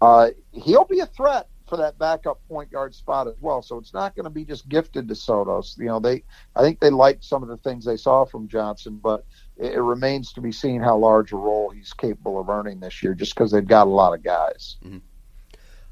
Uh, 0.00 0.30
he'll 0.52 0.84
be 0.84 1.00
a 1.00 1.06
threat 1.06 1.48
for 1.68 1.76
that 1.78 1.98
backup 1.98 2.38
point 2.48 2.70
guard 2.70 2.94
spot 2.94 3.26
as 3.26 3.36
well. 3.40 3.62
So 3.62 3.78
it's 3.78 3.94
not 3.94 4.14
going 4.14 4.24
to 4.24 4.30
be 4.30 4.44
just 4.44 4.68
gifted 4.68 5.08
to 5.08 5.14
Sotos. 5.14 5.78
You 5.78 5.86
know, 5.86 6.00
they 6.00 6.22
I 6.54 6.60
think 6.60 6.80
they 6.80 6.90
liked 6.90 7.24
some 7.24 7.42
of 7.42 7.48
the 7.48 7.56
things 7.56 7.84
they 7.84 7.96
saw 7.96 8.24
from 8.24 8.48
Johnson, 8.48 9.00
but 9.02 9.24
it, 9.56 9.72
it 9.72 9.80
remains 9.80 10.32
to 10.34 10.40
be 10.40 10.52
seen 10.52 10.82
how 10.82 10.98
large 10.98 11.32
a 11.32 11.36
role 11.36 11.70
he's 11.70 11.92
capable 11.92 12.38
of 12.38 12.50
earning 12.50 12.80
this 12.80 13.02
year, 13.02 13.14
just 13.14 13.34
because 13.34 13.52
they've 13.52 13.66
got 13.66 13.86
a 13.86 13.90
lot 13.90 14.12
of 14.12 14.22
guys. 14.22 14.76
Mm-hmm. 14.84 14.98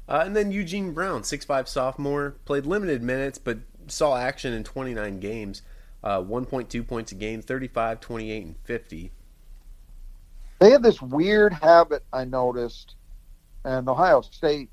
Uh, 0.07 0.23
and 0.25 0.35
then 0.35 0.51
Eugene 0.51 0.93
Brown, 0.93 1.23
six 1.23 1.45
five 1.45 1.67
sophomore, 1.67 2.35
played 2.45 2.65
limited 2.65 3.01
minutes, 3.01 3.37
but 3.39 3.59
saw 3.87 4.17
action 4.17 4.53
in 4.53 4.63
29 4.63 5.19
games 5.19 5.61
uh, 6.03 6.19
1.2 6.19 6.87
points 6.87 7.11
a 7.11 7.15
game, 7.15 7.41
35, 7.41 7.99
28, 7.99 8.45
and 8.45 8.55
50. 8.63 9.11
They 10.59 10.71
have 10.71 10.83
this 10.83 11.01
weird 11.01 11.53
habit 11.53 12.03
I 12.13 12.25
noticed, 12.25 12.95
and 13.65 13.87
Ohio 13.89 14.21
State 14.21 14.69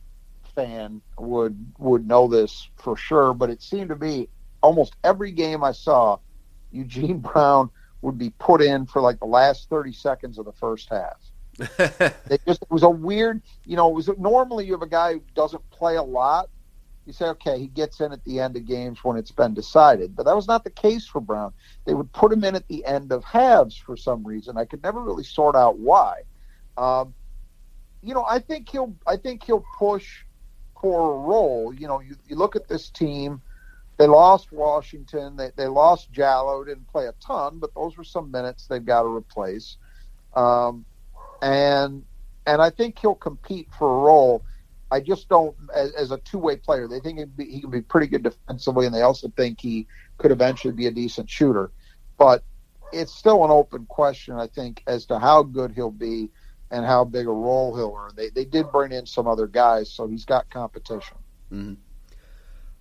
fan 0.54 1.00
would 1.18 1.72
would 1.78 2.06
know 2.06 2.28
this 2.28 2.68
for 2.76 2.96
sure, 2.96 3.32
but 3.32 3.48
it 3.48 3.62
seemed 3.62 3.88
to 3.88 3.96
be 3.96 4.28
almost 4.62 4.96
every 5.04 5.30
game 5.30 5.62
I 5.62 5.72
saw, 5.72 6.18
Eugene 6.72 7.18
Brown 7.32 7.70
would 8.02 8.18
be 8.18 8.30
put 8.38 8.62
in 8.62 8.86
for 8.86 9.00
like 9.02 9.18
the 9.18 9.26
last 9.26 9.68
30 9.70 9.92
seconds 9.92 10.38
of 10.38 10.44
the 10.44 10.52
first 10.52 10.88
half. 10.90 11.16
they 12.28 12.38
just 12.46 12.62
it 12.62 12.70
was 12.70 12.82
a 12.84 12.90
weird, 12.90 13.42
you 13.64 13.76
know, 13.76 13.88
it 13.88 13.94
was 13.94 14.08
normally 14.18 14.66
you 14.66 14.72
have 14.72 14.82
a 14.82 14.88
guy 14.88 15.14
who 15.14 15.22
doesn't 15.34 15.68
play 15.70 15.96
a 15.96 16.02
lot 16.02 16.48
you 17.08 17.14
say, 17.14 17.24
okay, 17.24 17.58
he 17.58 17.68
gets 17.68 18.00
in 18.00 18.12
at 18.12 18.22
the 18.24 18.38
end 18.38 18.54
of 18.54 18.66
games 18.66 19.02
when 19.02 19.16
it's 19.16 19.30
been 19.30 19.54
decided. 19.54 20.14
But 20.14 20.26
that 20.26 20.36
was 20.36 20.46
not 20.46 20.62
the 20.62 20.70
case 20.70 21.06
for 21.06 21.22
Brown. 21.22 21.54
They 21.86 21.94
would 21.94 22.12
put 22.12 22.30
him 22.30 22.44
in 22.44 22.54
at 22.54 22.68
the 22.68 22.84
end 22.84 23.12
of 23.12 23.24
halves 23.24 23.78
for 23.78 23.96
some 23.96 24.26
reason. 24.26 24.58
I 24.58 24.66
could 24.66 24.82
never 24.82 25.02
really 25.02 25.24
sort 25.24 25.56
out 25.56 25.78
why. 25.78 26.20
Um, 26.76 27.14
you 28.02 28.12
know, 28.12 28.26
I 28.28 28.40
think 28.40 28.68
he'll 28.68 28.94
I 29.06 29.16
think 29.16 29.42
he'll 29.42 29.64
push 29.78 30.06
for 30.80 31.14
a 31.14 31.18
role. 31.18 31.72
You 31.72 31.88
know, 31.88 32.00
you, 32.00 32.14
you 32.26 32.36
look 32.36 32.56
at 32.56 32.68
this 32.68 32.90
team. 32.90 33.40
They 33.96 34.06
lost 34.06 34.52
Washington. 34.52 35.34
They, 35.34 35.50
they 35.56 35.66
lost 35.66 36.12
Jallow. 36.12 36.62
Didn't 36.62 36.88
play 36.88 37.06
a 37.06 37.14
ton, 37.26 37.58
but 37.58 37.74
those 37.74 37.96
were 37.96 38.04
some 38.04 38.30
minutes 38.30 38.66
they've 38.66 38.84
got 38.84 39.02
to 39.02 39.08
replace. 39.08 39.78
Um, 40.36 40.84
and 41.40 42.04
and 42.46 42.60
I 42.60 42.68
think 42.68 42.98
he'll 42.98 43.14
compete 43.14 43.68
for 43.78 43.88
a 43.88 44.02
role. 44.02 44.44
I 44.90 45.01
just 45.01 45.29
don't 45.29 45.55
as, 45.74 45.92
as 45.92 46.11
a 46.11 46.18
two 46.18 46.38
way 46.38 46.57
player. 46.57 46.88
They 46.88 47.01
think 47.01 47.20
be, 47.37 47.44
he 47.44 47.61
can 47.61 47.70
be 47.70 47.83
pretty 47.83 48.07
good 48.07 48.22
defensively, 48.22 48.87
and 48.87 48.94
they 48.94 49.03
also 49.03 49.29
think 49.37 49.61
he 49.61 49.87
could 50.18 50.31
eventually 50.31 50.72
be 50.72 50.87
a 50.87 50.90
decent 50.90 51.29
shooter. 51.29 51.70
But 52.16 52.42
it's 52.92 53.12
still 53.12 53.44
an 53.44 53.51
open 53.51 53.87
question, 53.87 54.35
I 54.35 54.46
think, 54.46 54.83
as 54.87 55.07
to 55.07 55.18
how 55.18 55.42
good 55.42 55.72
he'll 55.72 55.90
be 55.90 56.31
and 56.70 56.85
how 56.85 57.05
big 57.05 57.27
a 57.27 57.33
role 57.33 57.77
he'll 57.77 57.96
earn. 57.98 58.12
They 58.16 58.31
they 58.31 58.44
did 58.44 58.70
bring 58.72 58.92
in 58.92 59.07
some 59.07 59.27
other 59.27 59.46
guys, 59.46 59.90
so 59.90 60.07
he's 60.07 60.24
got 60.24 60.48
competition. 60.51 61.16
Mm-hmm. 61.53 61.74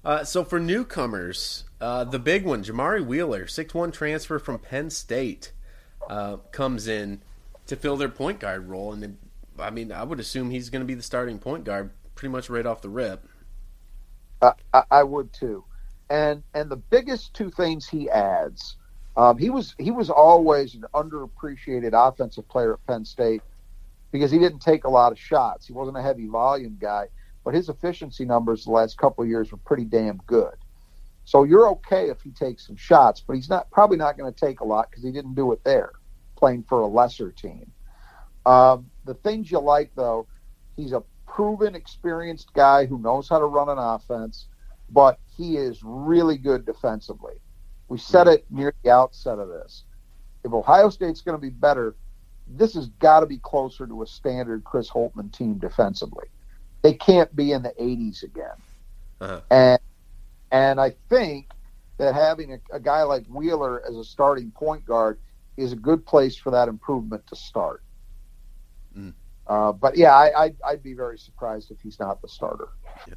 Uh, 0.04 0.24
so 0.24 0.44
for 0.44 0.60
newcomers, 0.60 1.66
uh, 1.82 2.06
the 2.06 2.20
big 2.20 2.46
one, 2.46 2.64
Jamari 2.64 3.06
Wheeler, 3.06 3.48
six 3.48 3.74
one 3.74 3.92
transfer 3.92 4.40
from 4.40 4.60
Penn 4.60 4.90
State, 4.90 5.52
uh, 6.10 6.38
comes 6.52 6.88
in 6.88 7.22
to 7.66 7.76
fill 7.76 7.98
their 7.98 8.10
point 8.10 8.40
guard 8.40 8.68
role, 8.68 8.94
and 8.94 9.18
I 9.60 9.70
mean, 9.70 9.92
I 9.92 10.04
would 10.04 10.20
assume 10.20 10.50
he's 10.50 10.70
going 10.70 10.82
to 10.82 10.86
be 10.86 10.94
the 10.94 11.04
starting 11.04 11.40
point 11.40 11.64
guard 11.64 11.92
pretty 12.18 12.32
much 12.32 12.50
right 12.50 12.66
off 12.66 12.82
the 12.82 12.90
rip. 12.90 13.26
Uh, 14.42 14.52
I, 14.74 14.84
I, 14.92 15.04
would 15.04 15.32
too, 15.32 15.64
and 16.10 16.44
and 16.54 16.70
the 16.70 16.76
biggest 16.76 17.34
two 17.34 17.50
things 17.50 17.88
he 17.88 18.10
adds, 18.10 18.76
um, 19.16 19.38
he 19.38 19.50
was 19.50 19.74
he 19.80 19.92
was 19.92 20.10
always 20.10 20.76
an 20.76 20.86
underappreciated 20.94 21.92
offensive 21.94 22.48
player 22.50 22.74
at 22.74 22.86
Penn 22.86 23.06
State 23.06 23.42
because 24.12 24.32
he 24.32 24.38
didn't 24.38 24.60
take 24.60 24.84
a 24.84 24.90
lot 24.90 25.12
of 25.12 25.20
shots. 25.20 25.66
He 25.66 25.74
wasn't 25.74 25.98
a 25.98 26.02
heavy 26.02 26.28
volume 26.28 26.78
guy, 26.80 27.08
but 27.44 27.54
his 27.54 27.70
efficiency 27.70 28.26
numbers 28.26 28.66
the 28.66 28.72
last 28.72 28.98
couple 28.98 29.24
of 29.24 29.30
years 29.30 29.52
were 29.52 29.58
pretty 29.60 29.86
damn 29.86 30.18
good. 30.28 30.54
So 31.26 31.44
you're 31.44 31.68
okay 31.70 32.10
if 32.10 32.22
he 32.22 32.30
takes 32.32 32.68
some 32.68 32.78
shots, 32.78 33.22
but 33.26 33.36
he's 33.36 33.50
not 33.50 33.70
probably 33.72 33.98
not 33.98 34.18
going 34.18 34.32
to 34.32 34.40
take 34.40 34.62
a 34.62 34.64
lot 34.64 34.90
because 34.90 35.04
he 35.04 35.12
didn't 35.12 35.36
do 35.36 35.52
it 35.52 35.64
there, 35.64 35.92
playing 36.36 36.64
for 36.64 36.82
a 36.82 36.88
lesser 36.88 37.32
team. 37.32 37.72
Um, 38.46 38.90
the 39.04 39.14
things 39.16 39.52
you 39.52 39.60
like, 39.60 39.92
though, 39.96 40.28
he's 40.78 40.94
a 40.94 41.04
proven, 41.38 41.76
experienced 41.76 42.52
guy 42.54 42.88
who 42.88 42.98
knows 42.98 43.30
how 43.30 43.38
to 43.38 43.46
run 43.46 43.70
an 43.70 43.78
offense, 43.78 44.48
but 44.90 45.20
he 45.38 45.56
is 45.56 45.84
really 45.84 46.36
good 46.36 46.66
defensively. 46.66 47.36
We 47.90 48.00
said 48.00 48.28
it 48.28 48.44
near 48.50 48.74
the 48.82 48.90
outset 48.90 49.38
of 49.38 49.48
this. 49.48 49.84
If 50.44 50.52
Ohio 50.52 50.90
State's 50.90 51.22
going 51.22 51.38
to 51.38 51.42
be 51.42 51.52
better, 51.52 51.96
this 52.48 52.74
has 52.74 52.88
got 52.88 53.20
to 53.20 53.28
be 53.28 53.38
closer 53.38 53.86
to 53.86 54.02
a 54.02 54.08
standard 54.08 54.64
Chris 54.64 54.90
Holtmann 54.90 55.32
team 55.32 55.60
defensively. 55.60 56.26
They 56.82 56.96
can't 56.96 57.34
be 57.36 57.52
in 57.52 57.62
the 57.62 57.74
80s 57.80 58.24
again. 58.24 58.58
Uh-huh. 59.22 59.42
And 59.52 59.80
And 60.52 60.82
I 60.82 60.96
think 61.08 61.52
that 62.00 62.16
having 62.16 62.54
a, 62.54 62.60
a 62.72 62.80
guy 62.80 63.04
like 63.04 63.28
Wheeler 63.28 63.84
as 63.88 63.96
a 63.96 64.04
starting 64.04 64.50
point 64.50 64.86
guard 64.86 65.20
is 65.56 65.72
a 65.72 65.76
good 65.76 66.04
place 66.04 66.36
for 66.36 66.50
that 66.50 66.68
improvement 66.68 67.28
to 67.28 67.36
start. 67.36 67.84
Uh, 69.48 69.72
but 69.72 69.98
yeah, 69.98 70.14
I, 70.14 70.44
I'd, 70.44 70.56
I'd, 70.66 70.84
be 70.84 70.94
very 70.94 71.18
surprised 71.18 71.72
if 71.72 71.80
he's 71.82 72.00
not 72.00 72.22
the 72.22 72.28
starter. 72.28 72.68
Yeah. 73.08 73.14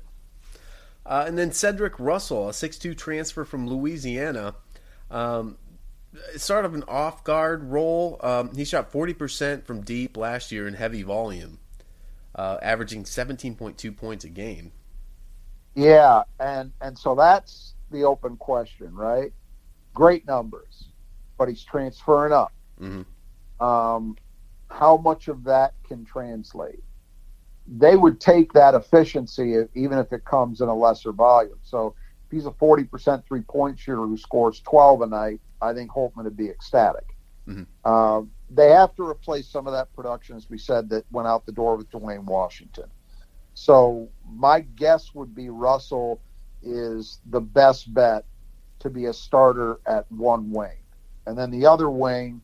Uh, 1.05 1.25
and 1.27 1.37
then 1.37 1.51
Cedric 1.51 1.99
Russell, 1.99 2.49
a 2.49 2.53
6'2 2.53 2.97
transfer 2.97 3.45
from 3.45 3.67
Louisiana. 3.67 4.55
Um, 5.11 5.59
sort 6.37 6.65
of 6.65 6.75
an 6.75 6.85
off 6.87 7.25
guard 7.25 7.65
role. 7.65 8.19
Um, 8.23 8.55
he 8.55 8.65
shot 8.65 8.93
40% 8.93 9.65
from 9.65 9.83
deep 9.83 10.17
last 10.17 10.53
year 10.53 10.69
in 10.69 10.75
heavy 10.75 11.03
volume, 11.03 11.59
uh, 12.35 12.59
averaging 12.63 13.05
17.2 13.05 13.97
points 13.97 14.25
a 14.25 14.29
game. 14.29 14.73
Yeah, 15.75 16.23
and, 16.39 16.73
and 16.81 16.99
so 16.99 17.15
that's 17.15 17.75
the 17.91 18.05
open 18.05 18.37
question, 18.37 18.95
right? 18.95 19.33
Great 19.95 20.27
numbers, 20.27 20.89
but 21.39 21.49
he's 21.49 21.65
transferring 21.65 22.33
up. 22.33 22.53
Mm-hmm. 22.81 23.65
Um, 23.65 24.17
how 24.71 24.97
much 24.97 25.29
of 25.29 25.45
that 25.45 25.75
can 25.87 26.05
translate? 26.05 26.83
They 27.67 27.97
would 27.97 28.21
take 28.21 28.53
that 28.55 28.75
efficiency 28.75 29.57
even 29.75 29.99
if 29.99 30.13
it 30.13 30.25
comes 30.25 30.61
in 30.61 30.69
a 30.69 30.75
lesser 30.75 31.13
volume. 31.13 31.59
So 31.63 31.95
if 32.27 32.33
he's 32.33 32.47
a 32.47 32.51
40% 32.51 33.25
three 33.27 33.43
point 33.43 33.79
shooter 33.79 34.03
who 34.03 34.17
scores 34.17 34.61
12 34.61 35.03
a 35.03 35.07
night, 35.07 35.41
I 35.61 35.75
think 35.75 35.91
Holtmann 35.91 36.25
would 36.25 36.37
be 36.37 36.49
ecstatic. 36.49 37.17
Mm-hmm. 37.47 37.65
Uh, 37.85 38.23
they 38.51 38.71
have 38.71 38.95
to 38.97 39.07
replace 39.07 39.49
some 39.49 39.67
of 39.67 39.73
that 39.73 39.93
production, 39.95 40.37
as 40.37 40.49
we 40.49 40.59
said, 40.59 40.89
that 40.91 41.05
went 41.11 41.29
out 41.29 41.47
the 41.47 41.53
door 41.53 41.77
with 41.77 41.91
Duane 41.91 42.27
Washington. 42.27 42.87
So 43.55 44.09
my 44.27 44.61
guess 44.61 45.15
would 45.15 45.35
be 45.35 45.51
Russell 45.51 46.21
is 46.63 47.21
the 47.27 47.41
best 47.41 47.93
bet 47.93 48.25
to 48.81 48.91
be 48.91 49.07
a 49.07 49.13
starter 49.13 49.81
at 49.87 50.11
one 50.11 50.51
wing. 50.51 50.79
And 51.27 51.37
then 51.37 51.51
the 51.51 51.67
other 51.67 51.91
wing, 51.91 52.41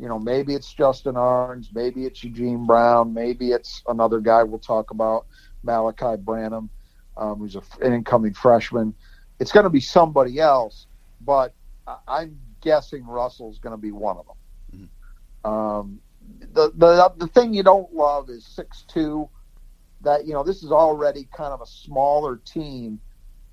you 0.00 0.08
know, 0.08 0.18
maybe 0.18 0.54
it's 0.54 0.72
Justin 0.72 1.16
Ahrens, 1.16 1.70
maybe 1.74 2.06
it's 2.06 2.24
Eugene 2.24 2.66
Brown, 2.66 3.12
maybe 3.12 3.50
it's 3.50 3.82
another 3.86 4.20
guy 4.20 4.42
we'll 4.42 4.58
talk 4.58 4.90
about, 4.90 5.26
Malachi 5.62 6.16
Branham, 6.16 6.70
um, 7.16 7.38
who's 7.38 7.56
a, 7.56 7.62
an 7.82 7.92
incoming 7.92 8.32
freshman. 8.32 8.94
It's 9.38 9.52
going 9.52 9.64
to 9.64 9.70
be 9.70 9.80
somebody 9.80 10.40
else, 10.40 10.86
but 11.20 11.54
I'm 12.08 12.38
guessing 12.60 13.06
Russell's 13.06 13.58
going 13.58 13.74
to 13.74 13.80
be 13.80 13.92
one 13.92 14.16
of 14.16 14.26
them. 14.26 14.88
Mm-hmm. 15.44 15.50
Um, 15.50 16.00
the, 16.52 16.72
the 16.76 17.12
the 17.16 17.26
thing 17.28 17.52
you 17.52 17.62
don't 17.62 17.92
love 17.92 18.30
is 18.30 18.46
six 18.46 18.84
two. 18.88 19.28
That 20.02 20.26
you 20.26 20.32
know, 20.32 20.42
this 20.42 20.62
is 20.62 20.72
already 20.72 21.28
kind 21.36 21.52
of 21.52 21.60
a 21.60 21.66
smaller 21.66 22.36
team 22.36 23.00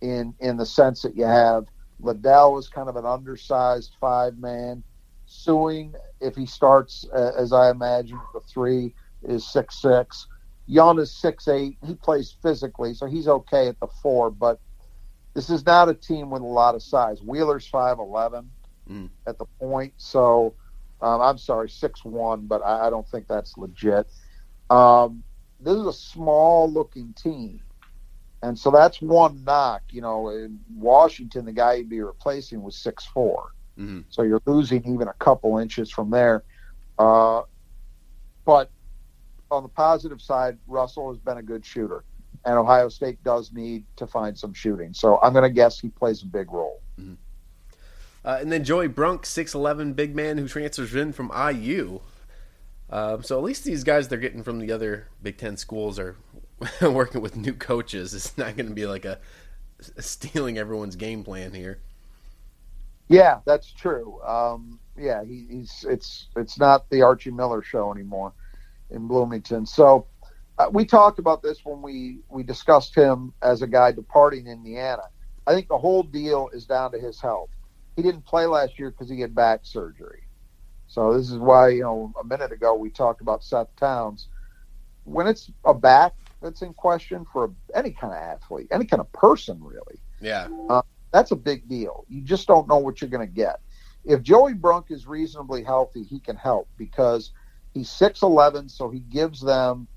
in 0.02 0.34
in 0.40 0.58
the 0.58 0.66
sense 0.66 1.02
that 1.02 1.16
you 1.16 1.26
have 1.26 1.66
Liddell 2.00 2.58
is 2.58 2.70
kind 2.70 2.90
of 2.90 2.96
an 2.96 3.06
undersized 3.06 3.96
five 4.00 4.38
man. 4.38 4.84
Sueing, 5.46 5.94
if 6.20 6.36
he 6.36 6.46
starts 6.46 7.06
uh, 7.14 7.32
as 7.38 7.54
I 7.54 7.70
imagine, 7.70 8.20
the 8.34 8.40
three 8.42 8.94
is 9.24 9.48
six 9.48 9.82
six. 9.82 10.28
Young 10.66 11.00
is 11.00 11.12
six 11.12 11.48
eight. 11.48 11.78
He 11.86 11.96
plays 11.96 12.36
physically, 12.42 12.94
so 12.94 13.06
he's 13.06 13.28
okay 13.28 13.68
at 13.68 13.80
the 13.80 13.88
four. 14.02 14.32
But 14.32 14.60
this 15.34 15.50
is 15.50 15.66
not 15.66 15.90
a 15.90 15.94
team 15.94 16.30
with 16.30 16.42
a 16.42 16.46
lot 16.46 16.76
of 16.76 16.82
size. 16.82 17.22
Wheeler's 17.22 17.68
five 17.68 18.00
eleven 18.00 18.50
mm. 18.90 19.10
at 19.28 19.38
the 19.38 19.46
point, 19.60 19.94
so 19.98 20.54
um, 21.02 21.22
I'm 21.22 21.38
sorry, 21.38 21.70
six 21.70 22.04
one, 22.04 22.48
but 22.48 22.62
I, 22.64 22.88
I, 22.88 22.90
don't 22.90 23.08
think 23.08 23.28
that's 23.28 23.58
legit. 23.58 24.08
Um, 24.70 25.24
this 25.60 25.76
is 25.76 25.86
a 25.86 25.94
small 25.94 26.72
looking 26.72 27.14
team. 27.14 27.62
And 28.44 28.58
so 28.58 28.72
that's 28.72 29.02
one 29.02 29.44
knock. 29.44 29.82
You 29.90 30.02
know, 30.02 30.30
in 30.30 30.60
Washington, 30.76 31.46
the 31.46 31.52
guy 31.52 31.76
you'd 31.76 31.90
be 31.90 32.02
replacing 32.02 32.62
was 32.62 32.76
six 32.76 33.06
four. 33.06 33.52
Mm-hmm. 33.78 34.02
So 34.10 34.24
you're 34.24 34.42
losing 34.46 34.86
even 34.92 35.08
a 35.08 35.14
couple 35.14 35.58
inches 35.58 35.92
from 35.92 36.10
there. 36.10 36.44
Uh, 36.98 37.44
but 38.46 38.72
on 39.52 39.64
the 39.64 39.70
positive 39.70 40.22
side, 40.22 40.58
Russell 40.68 41.12
has 41.12 41.20
been 41.20 41.38
a 41.38 41.44
good 41.44 41.66
shooter, 41.66 42.04
and 42.46 42.58
Ohio 42.58 42.90
State 42.90 43.24
does 43.24 43.52
need 43.54 43.86
to 43.98 44.08
find 44.08 44.38
some 44.38 44.54
shooting. 44.54 44.94
So 44.94 45.20
I'm 45.22 45.34
going 45.34 45.44
to 45.44 45.50
guess 45.50 45.80
he 45.80 45.90
plays 45.90 46.24
a 46.24 46.26
big 46.26 46.52
role. 46.52 46.82
Mm-hmm. 47.00 47.14
Uh, 48.26 48.38
and 48.42 48.52
then 48.52 48.64
Joey 48.64 48.88
Brunk, 48.88 49.26
six 49.26 49.54
eleven 49.54 49.94
big 49.94 50.16
man 50.16 50.38
who 50.38 50.48
transfers 50.48 50.94
in 50.96 51.14
from 51.14 51.32
IU. 51.34 52.02
Uh, 52.90 53.22
so 53.22 53.38
at 53.38 53.44
least 53.44 53.64
these 53.64 53.84
guys 53.84 54.08
they're 54.08 54.18
getting 54.18 54.44
from 54.44 54.60
the 54.60 54.72
other 54.72 55.08
Big 55.22 55.38
Ten 55.38 55.58
schools 55.58 56.00
are 56.00 56.16
working 56.82 57.22
with 57.22 57.36
new 57.36 57.54
coaches. 57.54 58.14
It's 58.14 58.38
not 58.38 58.56
going 58.58 58.68
to 58.68 58.74
be 58.74 58.86
like 58.86 59.06
a 59.06 59.20
stealing 60.00 60.58
everyone's 60.58 60.96
game 60.96 61.24
plan 61.24 61.54
here. 61.54 61.80
Yeah, 63.10 63.40
that's 63.46 63.72
true. 63.72 64.22
Um, 64.24 64.80
yeah, 64.98 65.24
he, 65.24 65.48
he's 65.50 65.86
it's 65.88 66.28
it's 66.36 66.60
not 66.60 66.90
the 66.90 67.02
Archie 67.04 67.32
Miller 67.32 67.62
show 67.62 67.92
anymore 67.92 68.34
in 68.90 69.08
Bloomington. 69.08 69.66
So 69.66 70.08
uh, 70.58 70.70
we 70.72 70.86
talked 70.86 71.20
about 71.20 71.42
this 71.42 71.60
when 71.64 71.82
we 71.82 72.20
we 72.30 72.44
discussed 72.44 72.96
him 72.96 73.34
as 73.42 73.62
a 73.62 73.68
guy 73.68 73.92
departing 73.92 74.48
Indiana. 74.48 75.04
I 75.46 75.54
think 75.54 75.68
the 75.70 75.78
whole 75.78 76.04
deal 76.04 76.50
is 76.52 76.66
down 76.66 76.92
to 76.92 77.00
his 77.00 77.22
health. 77.22 77.50
He 77.96 78.02
didn't 78.02 78.26
play 78.26 78.46
last 78.46 78.78
year 78.78 78.92
because 78.92 79.10
he 79.10 79.22
had 79.22 79.34
back 79.34 79.62
surgery. 79.64 80.24
So 80.88 81.18
this 81.18 81.30
is 81.30 81.38
why 81.38 81.70
you 81.70 81.84
know 81.84 82.14
a 82.22 82.26
minute 82.26 82.52
ago 82.52 82.76
we 82.76 82.90
talked 82.90 83.22
about 83.22 83.44
Seth 83.44 83.74
Towns. 83.78 84.28
When 85.06 85.28
it's 85.28 85.50
a 85.64 85.74
back 85.74 86.14
that's 86.42 86.62
in 86.62 86.74
question 86.74 87.26
for 87.32 87.52
any 87.74 87.92
kind 87.92 88.14
of 88.14 88.20
athlete, 88.20 88.68
any 88.72 88.86
kind 88.86 89.00
of 89.00 89.12
person, 89.14 89.64
really. 89.64 90.00
Yeah. 90.20 90.48
Uh, 90.70 90.82
that's 91.12 91.32
a 91.32 91.36
big 91.36 91.68
deal. 91.68 92.06
You 92.10 92.22
just 92.22 92.48
don't 92.48 92.68
know 92.68 92.78
what 92.78 93.02
you're 93.02 93.10
going 93.10 93.28
to 93.28 93.34
get. 93.34 93.60
If 94.06 94.22
Joey 94.22 94.54
Brunk 94.54 94.88
is 94.90 95.08
reasonably 95.08 95.64
healthy, 95.64 96.04
he 96.04 96.20
can 96.20 96.36
help 96.36 96.70
because 96.78 97.32
he's 97.74 97.90
6'11, 97.90 98.72
so 98.72 98.90
he 98.90 99.00
gives 99.00 99.42
them 99.42 99.88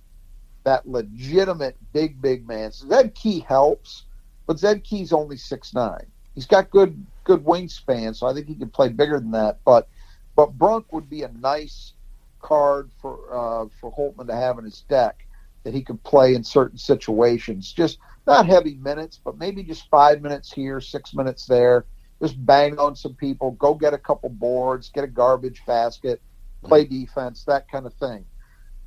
that 0.64 0.88
legitimate 0.88 1.77
big, 1.92 2.20
big 2.20 2.46
man. 2.46 2.73
So 2.73 2.88
Zed 2.88 3.14
Key 3.14 3.40
helps, 3.40 4.05
but 4.46 4.59
Zed 4.59 4.85
Key's 4.85 5.12
only 5.12 5.37
6'9. 5.37 6.05
He's 6.35 6.46
got 6.46 6.70
good 6.70 7.07
good 7.25 7.44
wingspan, 7.44 8.16
so 8.16 8.27
I 8.27 8.35
think 8.35 8.46
he 8.46 8.55
can 8.55 8.70
play 8.70 8.88
bigger 8.88 9.18
than 9.18 9.33
that. 9.33 9.59
But 9.64 9.88
but 10.37 10.57
Brunk 10.57 10.92
would 10.92 11.11
be 11.11 11.23
a 11.23 11.29
nice 11.29 11.92
card 12.40 12.90
for 13.01 13.18
uh, 13.31 13.66
for 13.81 13.92
Holtmann 13.92 14.29
to 14.29 14.37
have 14.37 14.59
in 14.59 14.64
his 14.64 14.83
deck 14.88 15.27
that 15.64 15.75
he 15.75 15.83
could 15.83 16.03
play 16.03 16.35
in 16.35 16.42
certain 16.44 16.79
situations. 16.79 17.73
Just 17.73 17.99
not 18.26 18.46
heavy 18.46 18.74
minutes, 18.76 19.20
but 19.22 19.38
maybe 19.38 19.62
just 19.62 19.88
five 19.88 20.22
minutes 20.22 20.52
here, 20.52 20.80
six 20.80 21.14
minutes 21.14 21.46
there. 21.46 21.85
Just 22.20 22.44
bang 22.44 22.78
on 22.78 22.94
some 22.94 23.14
people, 23.14 23.52
go 23.52 23.74
get 23.74 23.94
a 23.94 23.98
couple 23.98 24.28
boards, 24.28 24.90
get 24.90 25.04
a 25.04 25.09
garbage 25.09 25.62
basket, 25.66 26.20
play 26.62 26.85
mm-hmm. 26.85 27.00
defense, 27.00 27.44
that 27.44 27.70
kind 27.70 27.87
of 27.87 27.94
thing. 27.94 28.24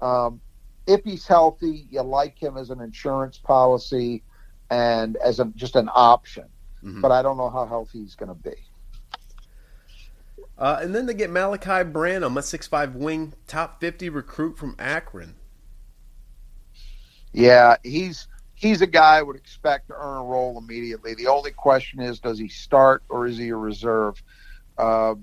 Um, 0.01 0.39
if 0.85 1.03
he's 1.03 1.25
healthy, 1.25 1.87
you 1.89 2.01
like 2.01 2.37
him 2.37 2.57
as 2.57 2.69
an 2.69 2.79
insurance 2.79 3.37
policy 3.37 4.21
and 4.69 5.17
as 5.17 5.39
a, 5.39 5.45
just 5.55 5.75
an 5.75 5.89
option. 5.93 6.45
Mm-hmm. 6.83 7.01
But 7.01 7.11
I 7.11 7.21
don't 7.21 7.37
know 7.37 7.49
how 7.49 7.65
healthy 7.65 7.99
he's 7.99 8.15
going 8.15 8.29
to 8.29 8.35
be. 8.35 8.55
Uh, 10.57 10.79
and 10.81 10.93
then 10.93 11.05
they 11.07 11.13
get 11.13 11.31
Malachi 11.31 11.83
Branham, 11.83 12.37
a 12.37 12.41
six-five 12.41 12.95
wing, 12.95 13.33
top 13.47 13.81
50 13.81 14.09
recruit 14.09 14.57
from 14.57 14.75
Akron. 14.77 15.35
Yeah, 17.31 17.77
he's 17.83 18.27
he's 18.63 18.81
a 18.81 18.87
guy 18.87 19.17
I 19.17 19.21
would 19.21 19.35
expect 19.35 19.89
to 19.89 19.93
earn 19.93 20.17
a 20.17 20.23
role 20.23 20.57
immediately. 20.57 21.13
The 21.13 21.27
only 21.27 21.51
question 21.51 21.99
is, 21.99 22.19
does 22.19 22.39
he 22.39 22.47
start 22.47 23.03
or 23.09 23.27
is 23.27 23.37
he 23.37 23.49
a 23.49 23.55
reserve? 23.55 24.23
Uh, 24.77 25.15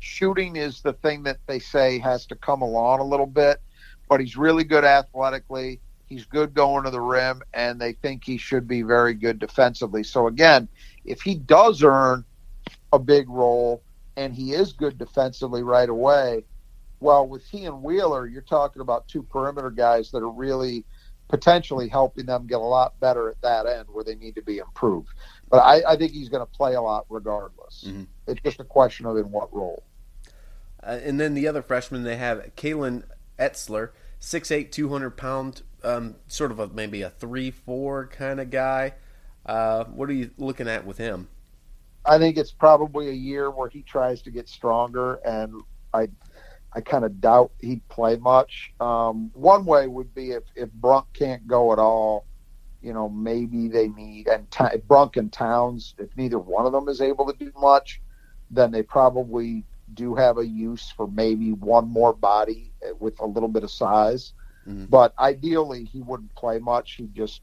shooting 0.00 0.56
is 0.56 0.82
the 0.82 0.92
thing 0.92 1.22
that 1.22 1.38
they 1.46 1.60
say 1.60 1.98
has 2.00 2.26
to 2.26 2.34
come 2.34 2.62
along 2.62 3.00
a 3.00 3.04
little 3.04 3.26
bit, 3.26 3.60
but 4.08 4.20
he's 4.20 4.36
really 4.36 4.64
good 4.64 4.84
athletically. 4.84 5.80
He's 6.06 6.24
good 6.24 6.54
going 6.54 6.84
to 6.84 6.90
the 6.90 7.00
rim, 7.00 7.42
and 7.54 7.80
they 7.80 7.92
think 7.92 8.24
he 8.24 8.36
should 8.36 8.68
be 8.68 8.82
very 8.82 9.14
good 9.14 9.38
defensively. 9.38 10.02
So 10.02 10.26
again, 10.26 10.68
if 11.04 11.22
he 11.22 11.36
does 11.36 11.82
earn 11.82 12.24
a 12.92 12.98
big 12.98 13.28
role 13.28 13.82
and 14.16 14.34
he 14.34 14.52
is 14.52 14.72
good 14.72 14.98
defensively 14.98 15.62
right 15.62 15.88
away, 15.88 16.44
well, 16.98 17.26
with 17.28 17.46
he 17.46 17.64
and 17.66 17.82
Wheeler, 17.82 18.26
you're 18.26 18.42
talking 18.42 18.82
about 18.82 19.06
two 19.06 19.22
perimeter 19.22 19.70
guys 19.70 20.10
that 20.10 20.18
are 20.18 20.30
really 20.30 20.84
potentially 21.28 21.88
helping 21.88 22.26
them 22.26 22.46
get 22.46 22.56
a 22.56 22.58
lot 22.58 22.98
better 23.00 23.28
at 23.28 23.40
that 23.42 23.66
end 23.66 23.86
where 23.90 24.04
they 24.04 24.14
need 24.14 24.34
to 24.36 24.42
be 24.42 24.58
improved. 24.58 25.08
But 25.48 25.58
I, 25.58 25.92
I 25.92 25.96
think 25.96 26.12
he's 26.12 26.28
going 26.28 26.44
to 26.44 26.52
play 26.52 26.74
a 26.74 26.80
lot 26.80 27.06
regardless. 27.08 27.84
Mm-hmm. 27.86 28.04
It's 28.26 28.40
just 28.42 28.60
a 28.60 28.64
question 28.64 29.06
of 29.06 29.16
in 29.16 29.30
what 29.30 29.54
role. 29.54 29.82
Uh, 30.82 30.98
and 31.02 31.18
then 31.18 31.34
the 31.34 31.48
other 31.48 31.62
freshman 31.62 32.04
they 32.04 32.16
have, 32.16 32.38
Kalen 32.56 33.02
Etzler, 33.38 33.90
6'8", 34.20 34.70
200 34.70 35.10
pound, 35.16 35.62
um, 35.82 36.16
sort 36.28 36.50
of 36.50 36.58
a 36.58 36.68
maybe 36.68 37.02
a 37.02 37.10
three 37.10 37.50
four 37.50 38.06
kind 38.06 38.40
of 38.40 38.50
guy. 38.50 38.94
Uh, 39.44 39.84
what 39.84 40.08
are 40.08 40.14
you 40.14 40.30
looking 40.38 40.68
at 40.68 40.84
with 40.84 40.98
him? 40.98 41.28
I 42.04 42.18
think 42.18 42.36
it's 42.36 42.52
probably 42.52 43.08
a 43.08 43.12
year 43.12 43.50
where 43.50 43.68
he 43.68 43.82
tries 43.82 44.22
to 44.22 44.30
get 44.30 44.48
stronger, 44.48 45.14
and 45.24 45.62
I 45.92 46.08
I 46.76 46.82
kind 46.82 47.06
of 47.06 47.22
doubt 47.22 47.52
he'd 47.58 47.88
play 47.88 48.16
much. 48.16 48.70
Um, 48.80 49.30
one 49.32 49.64
way 49.64 49.86
would 49.86 50.14
be 50.14 50.32
if, 50.32 50.44
if 50.54 50.70
Brunk 50.72 51.06
can't 51.14 51.46
go 51.48 51.72
at 51.72 51.78
all, 51.78 52.26
you 52.82 52.92
know, 52.92 53.08
maybe 53.08 53.66
they 53.68 53.88
need 53.88 54.28
and 54.28 54.48
T- 54.50 54.76
Brunk 54.86 55.16
and 55.16 55.32
Towns. 55.32 55.94
If 55.98 56.14
neither 56.18 56.38
one 56.38 56.66
of 56.66 56.72
them 56.72 56.88
is 56.88 57.00
able 57.00 57.32
to 57.32 57.38
do 57.38 57.50
much, 57.58 58.02
then 58.50 58.70
they 58.70 58.82
probably 58.82 59.64
do 59.94 60.14
have 60.14 60.36
a 60.36 60.46
use 60.46 60.92
for 60.94 61.08
maybe 61.08 61.52
one 61.52 61.88
more 61.88 62.12
body 62.12 62.72
with 62.98 63.18
a 63.20 63.26
little 63.26 63.48
bit 63.48 63.64
of 63.64 63.70
size. 63.70 64.34
Mm-hmm. 64.68 64.84
But 64.84 65.14
ideally, 65.18 65.84
he 65.84 66.02
wouldn't 66.02 66.34
play 66.34 66.58
much. 66.58 66.92
He'd 66.92 67.14
just 67.14 67.40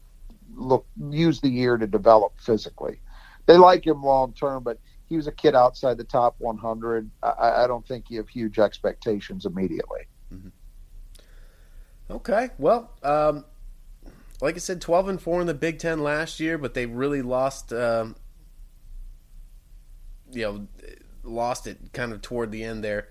look 0.54 0.86
use 1.10 1.40
the 1.40 1.48
year 1.48 1.76
to 1.76 1.88
develop 1.88 2.34
physically. 2.38 3.00
They 3.46 3.56
like 3.56 3.84
him 3.84 4.02
long 4.04 4.32
term, 4.32 4.62
but 4.62 4.78
he 5.08 5.16
was 5.16 5.26
a 5.26 5.32
kid 5.32 5.54
outside 5.54 5.98
the 5.98 6.04
top 6.04 6.34
100. 6.38 7.10
I, 7.22 7.64
I 7.64 7.66
don't 7.66 7.86
think 7.86 8.10
you 8.10 8.18
have 8.18 8.28
huge 8.28 8.58
expectations 8.58 9.46
immediately. 9.46 10.00
Mm-hmm. 10.32 10.48
Okay, 12.10 12.50
well, 12.58 12.90
um, 13.02 13.44
like 14.40 14.56
I 14.56 14.58
said, 14.58 14.80
12 14.80 15.08
and 15.08 15.20
four 15.20 15.40
in 15.40 15.46
the 15.46 15.54
Big 15.54 15.78
Ten 15.78 16.02
last 16.02 16.40
year, 16.40 16.58
but 16.58 16.74
they 16.74 16.86
really 16.86 17.22
lost. 17.22 17.72
Um, 17.72 18.16
you 20.30 20.42
know, 20.42 20.66
lost 21.22 21.66
it 21.66 21.78
kind 21.92 22.12
of 22.12 22.20
toward 22.20 22.50
the 22.50 22.64
end 22.64 22.82
there. 22.82 23.08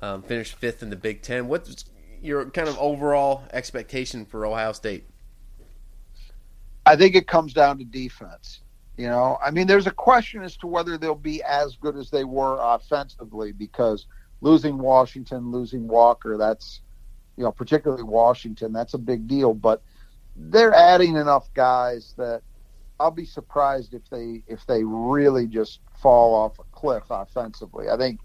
Um, 0.00 0.22
finished 0.22 0.56
fifth 0.56 0.82
in 0.82 0.90
the 0.90 0.96
Big 0.96 1.22
Ten. 1.22 1.46
What's 1.46 1.84
your 2.20 2.46
kind 2.50 2.68
of 2.68 2.76
overall 2.78 3.44
expectation 3.52 4.26
for 4.26 4.44
Ohio 4.44 4.72
State? 4.72 5.04
I 6.84 6.96
think 6.96 7.14
it 7.14 7.26
comes 7.26 7.54
down 7.54 7.78
to 7.78 7.84
defense. 7.84 8.60
You 8.96 9.08
know, 9.08 9.38
I 9.44 9.50
mean, 9.50 9.66
there's 9.66 9.88
a 9.88 9.92
question 9.92 10.42
as 10.42 10.56
to 10.58 10.68
whether 10.68 10.96
they'll 10.96 11.16
be 11.16 11.42
as 11.42 11.76
good 11.76 11.96
as 11.96 12.10
they 12.10 12.24
were 12.24 12.58
offensively 12.60 13.50
because 13.50 14.06
losing 14.40 14.78
Washington, 14.78 15.50
losing 15.50 15.88
Walker, 15.88 16.36
that's, 16.36 16.80
you 17.36 17.42
know, 17.42 17.50
particularly 17.50 18.04
Washington, 18.04 18.72
that's 18.72 18.94
a 18.94 18.98
big 18.98 19.26
deal. 19.26 19.52
But 19.52 19.82
they're 20.36 20.74
adding 20.74 21.16
enough 21.16 21.52
guys 21.54 22.14
that 22.18 22.42
I'll 23.00 23.10
be 23.10 23.24
surprised 23.24 23.94
if 23.94 24.08
they 24.10 24.44
if 24.46 24.64
they 24.66 24.84
really 24.84 25.46
just 25.48 25.80
fall 26.00 26.34
off 26.34 26.58
a 26.60 26.64
cliff 26.72 27.04
offensively. 27.10 27.88
I 27.88 27.96
think 27.96 28.20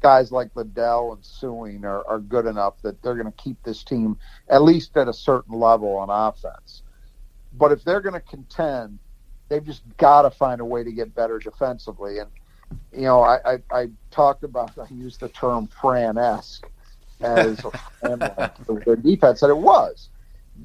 guys 0.00 0.30
like 0.30 0.50
Liddell 0.54 1.14
and 1.14 1.22
Sueing 1.22 1.84
are, 1.84 2.06
are 2.06 2.20
good 2.20 2.46
enough 2.46 2.74
that 2.82 3.02
they're 3.02 3.14
going 3.14 3.26
to 3.30 3.42
keep 3.42 3.62
this 3.62 3.82
team 3.84 4.18
at 4.48 4.62
least 4.62 4.96
at 4.96 5.08
a 5.08 5.12
certain 5.12 5.58
level 5.58 5.96
on 5.96 6.10
offense. 6.10 6.82
But 7.52 7.72
if 7.72 7.84
they're 7.84 8.00
going 8.00 8.14
to 8.14 8.20
contend, 8.20 8.98
they've 9.52 9.64
just 9.64 9.82
got 9.98 10.22
to 10.22 10.30
find 10.30 10.60
a 10.60 10.64
way 10.64 10.82
to 10.82 10.90
get 10.90 11.14
better 11.14 11.38
defensively. 11.38 12.18
And 12.18 12.30
you 12.92 13.02
know, 13.02 13.20
I, 13.20 13.38
I, 13.44 13.58
I 13.70 13.90
talked 14.10 14.44
about 14.44 14.76
I 14.78 14.86
used 14.92 15.20
the 15.20 15.28
term 15.28 15.68
Fran-esque 15.68 16.66
as 17.20 17.58
their 18.02 18.96
defense, 18.96 19.42
and 19.42 19.50
it 19.50 19.58
was. 19.58 20.08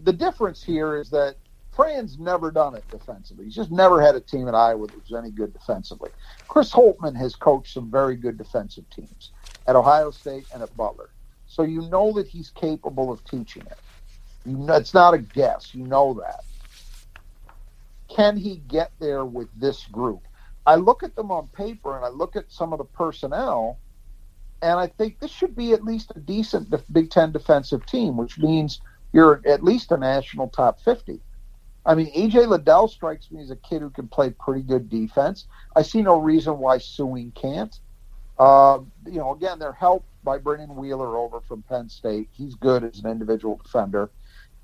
The 0.03 0.13
difference 0.13 0.63
here 0.63 0.97
is 0.97 1.09
that 1.09 1.35
Fran's 1.75 2.17
never 2.17 2.49
done 2.49 2.75
it 2.75 2.83
defensively. 2.89 3.45
He's 3.45 3.55
just 3.55 3.71
never 3.71 4.01
had 4.01 4.15
a 4.15 4.21
team 4.21 4.47
at 4.47 4.55
Iowa 4.55 4.88
that 4.88 4.95
was 4.95 5.13
any 5.13 5.31
good 5.31 5.53
defensively. 5.53 6.09
Chris 6.47 6.71
Holtmann 6.71 7.15
has 7.15 7.35
coached 7.35 7.73
some 7.73 7.91
very 7.91 8.15
good 8.15 8.38
defensive 8.38 8.89
teams 8.89 9.31
at 9.67 9.75
Ohio 9.75 10.11
State 10.11 10.45
and 10.53 10.63
at 10.63 10.75
Butler. 10.77 11.09
So 11.45 11.63
you 11.63 11.81
know 11.89 12.13
that 12.13 12.27
he's 12.27 12.49
capable 12.51 13.11
of 13.11 13.23
teaching 13.25 13.63
it. 13.63 13.77
You 14.45 14.57
know, 14.57 14.75
it's 14.75 14.93
not 14.93 15.13
a 15.13 15.17
guess. 15.17 15.75
You 15.75 15.83
know 15.83 16.13
that. 16.15 16.43
Can 18.10 18.38
he 18.38 18.58
get 18.68 18.91
there 18.99 19.26
with 19.26 19.49
this 19.60 19.86
group? 19.86 20.22
I 20.66 20.76
look 20.76 21.03
at 21.03 21.16
them 21.16 21.32
on 21.32 21.47
paper 21.47 21.95
and 21.95 22.05
I 22.05 22.10
look 22.10 22.36
at 22.36 22.51
some 22.51 22.74
of 22.74 22.80
the 22.80 22.86
personnel, 22.86 23.80
and 24.62 24.80
I 24.80 24.88
think 24.88 25.20
this 25.20 25.32
should 25.32 25.55
be 25.55 25.74
at 25.74 25.84
least 25.84 26.12
a 26.16 26.20
decent 26.20 26.74
Big 26.91 27.10
Ten 27.10 27.32
defensive 27.32 27.86
team, 27.86 28.18
which 28.18 28.38
means 28.38 28.82
you're 29.14 29.41
at 29.45 29.64
least 29.64 29.91
a 29.91 29.97
national 29.97 30.49
top 30.49 30.82
50. 30.82 31.22
I 31.86 31.95
mean, 31.95 32.12
EJ 32.12 32.47
Liddell 32.47 32.89
strikes 32.89 33.32
me 33.32 33.41
as 33.41 33.49
a 33.49 33.55
kid 33.55 33.82
who 33.82 33.89
can 33.89 34.10
play 34.10 34.30
pretty 34.32 34.62
good 34.62 34.89
defense. 34.89 35.45
I 35.74 35.84
see 35.84 36.01
no 36.01 36.20
reason 36.20 36.60
why 36.60 36.80
Sueing 36.80 37.34
can't. 37.34 37.80
Uh, 38.38 38.80
you 39.05 39.20
know, 39.20 39.34
again, 39.34 39.58
they're 39.58 39.72
helped 39.72 40.10
by 40.24 40.38
bringing 40.38 40.76
Wheeler 40.76 41.18
over 41.18 41.39
from 41.39 41.64
Penn 41.64 41.88
State. 41.88 42.28
He's 42.34 42.55
good 42.55 42.84
as 42.84 42.99
an 42.99 43.10
individual 43.10 43.60
defender 43.64 44.10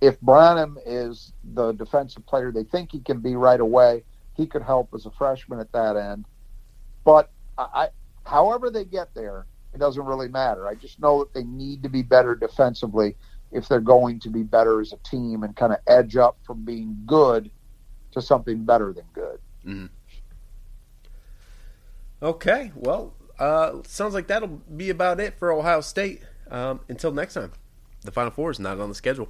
if 0.01 0.19
Branham 0.21 0.77
is 0.85 1.33
the 1.53 1.71
defensive 1.73 2.25
player 2.25 2.51
they 2.51 2.63
think 2.63 2.91
he 2.91 2.99
can 2.99 3.19
be 3.19 3.35
right 3.35 3.59
away, 3.59 4.03
he 4.35 4.45
could 4.45 4.61
help 4.61 4.89
as 4.93 5.05
a 5.05 5.11
freshman 5.11 5.59
at 5.59 5.71
that 5.71 5.95
end. 5.95 6.25
But 7.03 7.31
I, 7.57 7.89
however 8.25 8.69
they 8.69 8.85
get 8.85 9.13
there, 9.13 9.45
it 9.73 9.79
doesn't 9.79 10.03
really 10.03 10.27
matter. 10.27 10.67
I 10.67 10.75
just 10.75 10.99
know 10.99 11.19
that 11.19 11.33
they 11.33 11.43
need 11.43 11.83
to 11.83 11.89
be 11.89 12.01
better 12.03 12.35
defensively 12.35 13.15
if 13.51 13.67
they're 13.67 13.79
going 13.79 14.19
to 14.21 14.29
be 14.29 14.43
better 14.43 14.81
as 14.81 14.93
a 14.93 14.97
team 14.97 15.43
and 15.43 15.55
kind 15.55 15.73
of 15.73 15.79
edge 15.87 16.15
up 16.15 16.37
from 16.45 16.65
being 16.65 16.97
good 17.05 17.49
to 18.11 18.21
something 18.21 18.65
better 18.65 18.93
than 18.93 19.05
good. 19.13 19.39
Mm-hmm. 19.65 19.85
Okay, 22.21 22.71
well, 22.75 23.13
uh, 23.37 23.81
sounds 23.85 24.13
like 24.13 24.27
that'll 24.27 24.47
be 24.47 24.89
about 24.89 25.19
it 25.19 25.37
for 25.37 25.51
Ohio 25.51 25.81
State. 25.81 26.21
Um, 26.49 26.79
until 26.87 27.11
next 27.11 27.33
time, 27.33 27.51
the 28.01 28.11
Final 28.11 28.31
Four 28.31 28.51
is 28.51 28.59
not 28.59 28.79
on 28.79 28.89
the 28.89 28.95
schedule. 28.95 29.29